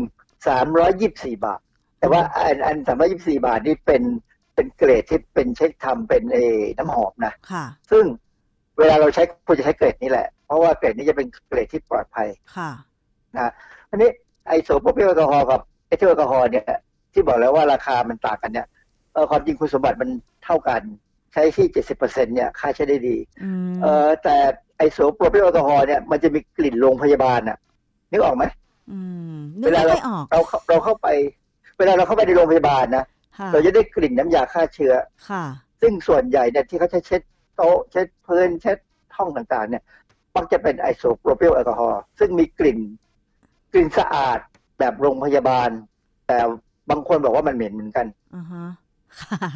[0.48, 1.60] สามร้อยยิบสี่บาท
[2.00, 4.04] แต่ว่าอันอันสามร้อยยิบสี่บาทนี่เป็น
[4.56, 8.04] เป็นเกรดที่เป็นใช้ทำเป็นเออน้ำหอมนะค่ะซึ่ง
[8.80, 12.72] เวลาเราใช้ควรจะใช้เกรดนี้แหละ เพราะว่าเกรดนี้จะเป็นเกรดที่ปลอดภัยค่ะ
[13.38, 13.52] นะ
[13.90, 14.10] อันนี้
[14.48, 16.66] ไอโซโปรพิลแอลกอฮอล์กับเอทิลแอลกอฮอล์เนี่ย
[17.18, 18.68] ที่บอกแล้วว่าราคามันต่างกันเนี่ย
[19.14, 20.10] เออความจริงคุณสมบัติมัน
[20.46, 20.82] เท่ากัน
[21.34, 24.36] ใช้ที่เจ็ดสิบเปอร์เซ็นต์เนี่ยฆ่าเชื้อได้ดีอืมเออแต่
[24.78, 27.58] ไอโซโปรพิลแอลกอฮอล์เนี่ยมันจะมีกลิ่นโรงพยาบาลน่ะ
[28.12, 28.44] นึกออกไหม
[28.92, 29.00] อื
[29.34, 31.08] มนึกไม่ค่อยออกเราเข้าเราเข้าไป
[31.78, 33.06] เวลาเราเข้าไปในโรงพยาบาลนะ
[33.38, 34.94] ค่ะเราจะได้กลิ่นน้ำยาฆ่าเชื้อ
[35.30, 35.44] ค่ะ
[35.82, 37.22] ซึ่งส่วนใหญ่เนี่ยที่เขาใช้เช็ด
[37.56, 38.78] โต๊ะเช็ดพื้นเช็ด
[39.18, 39.84] ห้องต่างๆ เนี่ย
[40.36, 42.80] มักจะเป็นไอโซโปรพิลแอลกอฮอล์ซึ่งมีกลิ่น
[43.74, 44.40] กลิ่นสะอาด
[44.80, 45.70] แบบโรงพยาบาล
[46.28, 46.38] แต่
[46.90, 48.66] บางคนบอกว่ามันเหม็นเหมือนกันอือฮะ
[49.22, 49.50] ค่ะ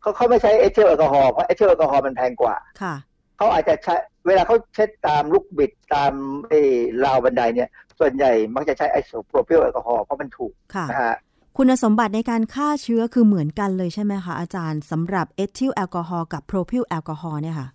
[0.00, 2.94] เขาเขาไม่ใช้เอทิลแอลกอฮอล์เพราะเอทิลแอลกอฮอล์มันแพงกว่าค่ะ
[3.36, 3.94] เขาอาจจะใช้
[4.26, 6.12] เวลาเขาเช็ดตามลูกบิดตาม
[6.48, 6.60] ไอ้
[7.04, 7.68] ราวบันไดเนี่ย
[7.98, 11.16] ส่วนใหญ่มักจะใช้ไอโซโปรพิลแอลกอฮอล์เพราะมันถูกค่ะนะฮะ
[11.56, 17.68] คุณสมบัติในการฆ่าเชื้อคือเหมือนกันเลยใช่ไหมคะอาจารย์สำหรับเอทิลแอลกอฮอล์กับโพรพิลแอลกอฮอล์เนี่ยค่ะ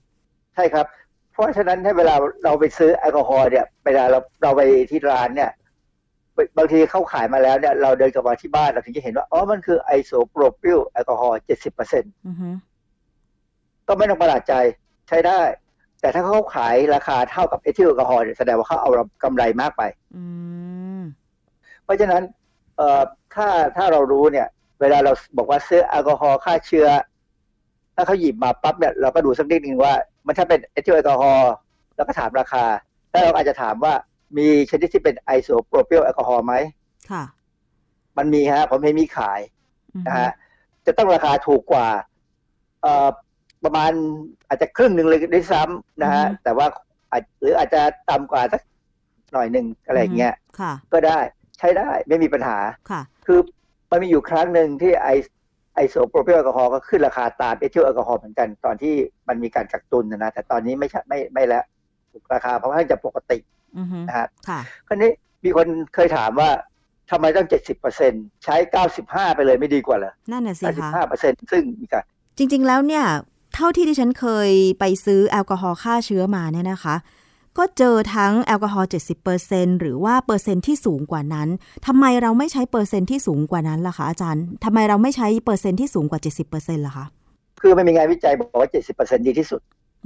[0.55, 0.85] ใช่ครับ
[1.33, 5.51] เพราะฉะนั้นถ้าเวลาเราไปซื้อแอลกอฮอล์เนี่ยเวลาเราเราไปที่ร้านเนี่ย
[6.57, 12.49] บางทีเขาขายมาแล้วเนี่ยเราเดินกลับมาที่บ้านเราถึงจะเห็นว่าอ๋อมันคือไอโซโปรพิลแอลกอฮอล์เจ็ดสิบเปอร์เซ็นต์อือฮึ
[13.87, 14.53] ก็ไม่ต้องประหลาดใจ
[15.07, 15.39] ใช้ได้
[16.01, 18.89] แต่ถ้าเขาขายราคาเท่ากับเอทิลแอลกอฮอล์เนี่ยแสดงว่าเขาเอา
[19.23, 19.81] กำไรมากไป
[20.15, 20.23] อื
[20.99, 21.01] ม
[21.83, 22.21] เพราะฉะนั้น
[22.77, 23.01] เอ่อ
[23.35, 24.47] ถ้าถ้าเรารู้เนี่ย
[24.81, 26.87] เวลาเราบอกว่าซื้อแอลกอฮอล์ฆ่าเชื้อ
[27.95, 29.93] ถ้าเขาหยิบมาปั๊บเนี่ยเราก็ดูสักนิดนึงว่า
[30.25, 31.51] มันถ้าเป็นเอทิลแอลกอฮอล์
[31.95, 32.63] แล้วก็ถามราคา
[33.09, 33.93] แล้วเราอาจจะถามว่า
[34.37, 36.53] มีชนิดที่เป็นไอโซโปรพิลแอลกอฮอล์ไหม
[37.11, 37.23] ค่ะ
[38.17, 39.39] มันมีฮะ ผมเห็นมีขาย
[39.93, 40.31] อือนะฮึฮะ
[40.85, 41.87] จะต้องราคาถูกกว่า
[42.81, 43.07] เอ่อ
[43.63, 43.91] ประมาณ
[44.47, 46.67] อาจจะครึ่งหนึ่งเลยด้วยซ้ำนะฮะแต่ว่า
[47.11, 48.61] อาจหรืออาจจะต่ำกว่าสัก
[49.33, 51.19] หน่อยหนึ่งอะไรอย่างเงี้ยค่ะก็ได้
[51.57, 52.57] ใช้ได้ไม่มีปัญหา
[52.91, 53.39] ค่ะ คือ
[53.91, 55.09] มันมีอยู่ครั้งหนึ่งที่ไอ
[55.75, 58.95] ไอไอโซโปรพิลแอลกอฮอล์ก็ขึ้นราคาตามเอทิลแอลกอฮอล์เหมือนกันตอนที่
[59.27, 61.63] มันมีการกักตุนนะนะแต่ตอนนี้ไม่ใช่ไม่ไม่แล้ว
[62.33, 63.56] ราคาเพราะว่าจะปกติอือฮึ
[64.07, 65.11] นะฮะค่ะคราวนี้
[65.43, 66.49] มีคนเคยถามว่า
[67.11, 67.47] ทำไมต้อง
[67.95, 68.55] 70%ใช้
[68.95, 70.89] 95ไปเลยไม่ดีกว่าเหรอนั่นน่ะสิคะ
[71.21, 72.03] 95%ซึ่งมีการ
[72.37, 73.05] จริง ๆ แล้วเนี่ย
[73.55, 74.49] เท่าที่ดิฉันเคย
[74.79, 76.95] ไปซื้อแอลกอฮอล์ฆ่าเชื้อมาเนี่ยนะคะ
[77.57, 78.89] ก็เจอทั้งแอลกอฮอล์
[79.33, 81.47] 70%หรือว่าเปอร์เซ็นต์ที่สูงกว่านั้น
[81.87, 86.19] ทำไมเราไม่ใช้เปอร์เซ็นต์ที่สูงกว่านั้นล่ะคะอาจารย์ทำไมเราไม่ใช้เปอร์เซ็นต์ที่สูงกว่า
[86.53, 87.05] 70%ล่ะคะ
[87.61, 89.61] คือมันมีงานวิจัยบอกว่า70%ดีที่สุด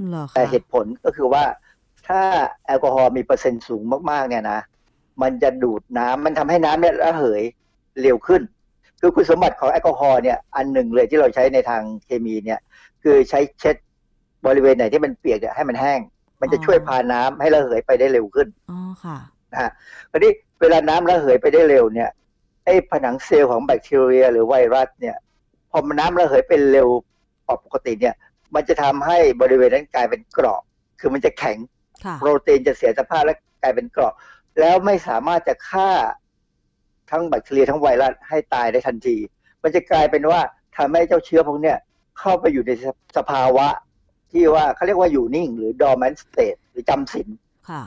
[0.08, 1.42] เหรอคะแต่เหตุผลก็คือว่า
[2.12, 2.24] ถ้า
[2.66, 4.60] แอลกอฮอล์มีเปอร์เซ็นต์สูงมากๆเนี่ยนะ
[5.22, 7.42] มันจะดูดน้ำมันทำให้น้ำเนี่ยระเหย
[8.02, 8.42] เร็วขึ้น
[9.00, 12.60] คือคุณสมบัติของแอลกอฮอล์เนี่ยอันหนึ่งเลยที่เราใช้ในทางเคมีเนี่ย
[13.02, 13.76] คือใช้เช็ด
[14.46, 16.00] บริเวณไหนที่มันเปียกเนี่ยให้มันแห้ง
[16.40, 19.16] มันจะช่วยพาน้ำให้ระเหยไปได้เร็วขึ้นอ๋อค่ะ
[19.52, 19.70] นะฮะ
[20.10, 22.10] คราวนี้เวลาน้ำระเหยไปได้เร็วเนี่ย
[22.64, 25.16] ไอ้ผนังเซลล์ของแบคทีเรีย หรือไวรัสเนี่ย
[25.70, 26.88] พอมันน้ำระเหยไปเร็ว
[27.46, 28.14] กว่าปกติเนี่ย
[28.54, 30.60] มันจะทำให้บริเวณนั้นกลายเป็นเกราะ
[31.00, 31.71] คือมันจะแข็งค่ะ
[32.20, 34.14] โปรตีนจะเสียสภาพและกลายเป็นเกราะ
[34.60, 35.90] แล้วไม่สามารถจะฆ่า
[37.10, 39.16] ทั้งแบคทีเรียทั้งไวรัสให้ตายได้ทันที
[39.62, 40.40] มันจะกลายเป็นว่า
[40.76, 41.78] ทำให้เจ้าเชื้อพวกเนี้ย
[42.18, 42.70] เข้าไปอยู่ใน
[43.16, 43.66] สภาวะ
[44.30, 47.28] ที่ว่าเขาเรียกว่าอยู่นิ่ง หรือ dormant state หรือจำศีล
[47.70, 47.82] ค่ะ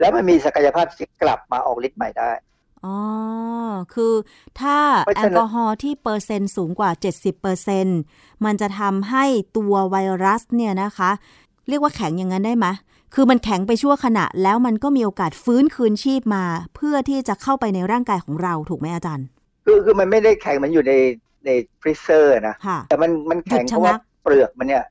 [0.00, 2.30] แล้วมันมีศักยภาพที่จะกลับมาออกฤทธิ์ใหม่ได้
[2.84, 2.98] อ๋อ
[3.94, 4.14] คือ
[4.60, 4.76] ถ้า
[5.06, 6.90] เพราะแอฉะลนั้นกอฮอล์ที่เปอร์เซ็นต์สูงกว่า
[7.66, 9.24] 70%มันจะทำให้
[9.56, 11.10] ตัวไวรัสเนี่ยนะคะ
[11.68, 12.66] เรียกว่าแข็งอย่างนั้นได้ไหม
[13.14, 16.44] คือมันแข็งไปชั่วขณะ แล้วมันก็มีโอกาสฟื้นคืนชีพมา
[16.76, 19.26] เพื่อที่จะเข้าไปในร่างกายของเราถูกไหมอาจารย์
[19.64, 20.92] คือคือมันไม่ได้แข็งมันอยู่ใน
[21.46, 21.50] ใน
[21.80, 24.84] freezer นะค่ะแต่มันมันแข็งหยุดชะเพราะว่างักเปลือกมันเนี่ย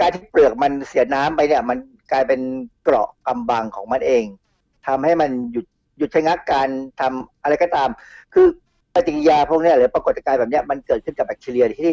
[0.00, 1.78] การที่เปลือกมันเสียน้ำไปเนี่ย มัน
[2.12, 2.40] กลายเป็น
[2.82, 4.24] เกราะกำบังของมันเอง
[4.86, 5.66] ทำให้มันหยุด
[5.98, 6.68] หยุดชะงักการ
[7.00, 7.88] ทำอะไรก็ตาม
[8.34, 8.46] คือ
[8.94, 11.90] ปฏิกิริยาพวกเนี้ยหรือปรากฏการณ์แบบเนี้ยมันเกิดขึ้นกับแบคทีเรียที่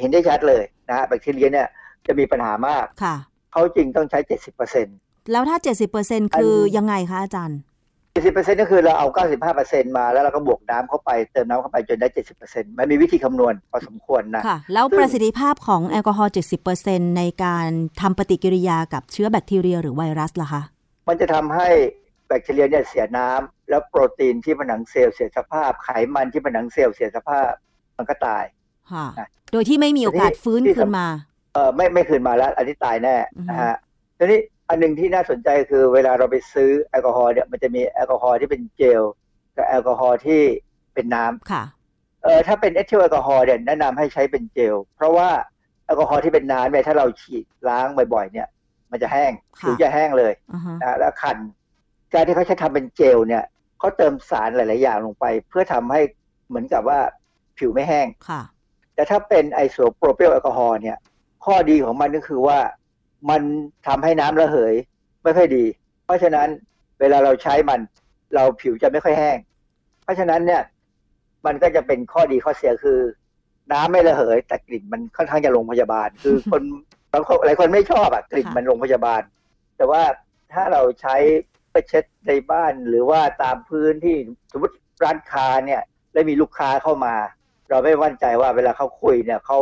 [0.00, 1.68] เห็นได้ชัดเลยนะฮะแบคทีเรียเนี่ย
[2.06, 3.14] จะมีปัญหามากค่ะ
[3.52, 4.96] เขาจริงต้องใช้70%เปอร์เซ็นต์
[5.32, 5.56] แล้วถ้า
[5.96, 7.58] 70%คือยังไงคะอาจารย์
[8.24, 9.06] 70%ก็คือเราเอา
[9.52, 12.08] 95%มาแล้วเราก็บวกน้ำเข้าไปเติมน้ำเข้าไปจนได้
[12.42, 16.32] 70%มันมีวิธีคำนวณพอสมควรนะค่ะแล้วซึ่งประสิทธิภาพของแอลกอฮอล์
[16.74, 17.68] 70%ในการ
[18.00, 20.62] ทำปฏิกิริยากับเชื้อแบคทีเรียหรือไวรัสล่ะคะ
[21.08, 21.68] มันจะทำให้
[22.28, 27.50] แบคทีเรียเนี่ยเสียน้ำแล้วโปรตีนที่ผนังเซลล์เสียสภาพ ไขมันที่ผนังเซลล์เสียสภาพ
[27.96, 28.44] มันก็ตาย
[28.92, 31.06] ค่ะอะโดยที่ไม่มีโอกาสฟื้นที่คืนมา
[31.52, 33.74] เออไม่ไม่คืนมาแล้ว อันนี้ตายแน่อือฮึนะฮะ
[34.18, 39.02] ทีนี้อันหนึ่งที่น่าสนใจคือเวลาเราไปซื้อแอลกอฮอล์เนี่ยมันจะมีแอลกอฮอล์ที่เป็นเจล
[39.56, 40.42] กับแอลกอฮอล์ที่
[40.94, 41.64] เป็นน้ำค่ะ
[42.24, 45.28] เออถ้าเป็นเอทิลแอลกอฮอล์เนี่ยแนะนำให้ใช้เป็นเจล เพราะว่า
[45.84, 48.48] แอลกอฮอล์ที่เป็นน้ำเนี่ยถ้าเราฉีดล้างบ่อยๆ เนี่ย
[48.90, 51.36] มันจะแห้งค่ะผิวจะแห้งเลยอือฮะนะแล้วคัน
[52.12, 53.44] การที่เขาใช้ทำเป็นเจลเนี่ย
[53.78, 56.00] เขาเติมสารหลายๆ อย่างลงไป เพื่อทำให้
[56.48, 56.98] เหมือนกับว่า
[57.58, 58.42] ผิวไม่แห้งค่ะ
[58.94, 60.96] แต่ถ้าเป็นไอโซโปรพิลแอลกอฮอล์เนี่ย
[61.44, 62.58] ข้อดีของมันก็คือว่า
[63.30, 63.42] มัน
[63.86, 64.74] ทำให้น้ำระเหย
[65.22, 65.64] ไม่ค่อยดี
[66.04, 66.48] เพราะฉะนั้น
[67.00, 67.80] เวลาเราใช้มัน
[68.34, 69.38] เราผิวจะไม่ค่อยแห้ง
[70.02, 70.62] เพราะฉะนั้นเนี่ย
[71.46, 73.00] มันก็จะเป็นข้อดีข้อเสียคือ
[73.72, 76.62] น้ำไม่ระเหย แต่กลิ่นมันค่อนข้างจะโรงพยาบาล คือคน
[77.12, 79.22] บางคนหลายคนไม่ชอบอะกลิ่นมันโรงพยาบาล
[79.76, 80.02] แต่ว่า
[80.52, 81.16] ถ้าเราใช้
[81.72, 84.16] ไปเช็ดในบ้านหรือว่าตามพื้นที่
[84.52, 84.74] สมมติ
[85.04, 85.82] ร้านค้าเนี่ย
[86.12, 87.14] แล้วมีลูกค้าเข้ามา
[87.70, 89.58] เราไม่มั่นใจว่าเวลาเขาคุยเนี่ยเขา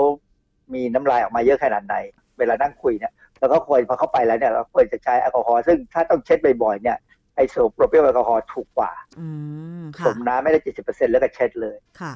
[0.75, 1.95] มีน้ำลายออกมาเยอะขนาดไหน
[2.39, 6.99] เวลานั่งคุยเนี่ยเราก็ควรพอเข้าไปแล้วเนี่ยเราควรจะใช้แอลกอฮอล์ซึ่งถ้าต้องเช็ดบ่อยๆเนี่ย
[7.37, 9.27] ไอโซโปรพิลแอลกอฮอล์ถูกกว่าอื
[9.81, 12.15] มผค่ะสมทำให้ได้70%แล้วก็เช็ดเลยค่ะ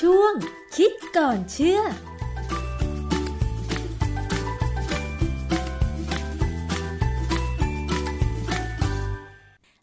[0.00, 0.34] ช่วง
[0.76, 1.80] คิดก่อนเชื่อ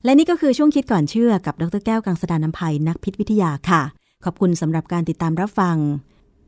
[0.08, 3.82] และนี่ก็คือช่วงคิดก่อนเชื่อกับดรแก้วกังสดานนภัยนักพิษวิทยาค่ะ
[4.26, 5.78] ขอบคุณสำหรับการติดตามรับฟัง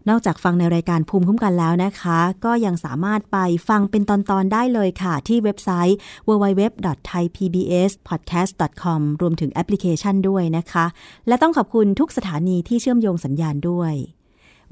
[0.10, 3.38] นอกจากฟังในรายการภูมิคุ้มกันแล้วนะคะ ก็ยังสามารถไป
[3.70, 5.98] ฟังเป็นตอนๆได้เลยค่ะ ที่เว็บไซต์
[6.28, 10.86] www.thaipbspodcast.com รวมถึงแอปพลิเคชันด้วยนะคะ
[11.28, 13.94] และต้องขอบคุณทุกสถานีที่เชื่อมโยงสัญญาณด้วย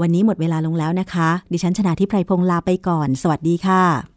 [0.01, 4.16] วันนี้หมดเวลาลงแล้วนะคะ ดิฉันชนะทิพไพรพงษ์ลาไปก่อน สวัสดีค่ะ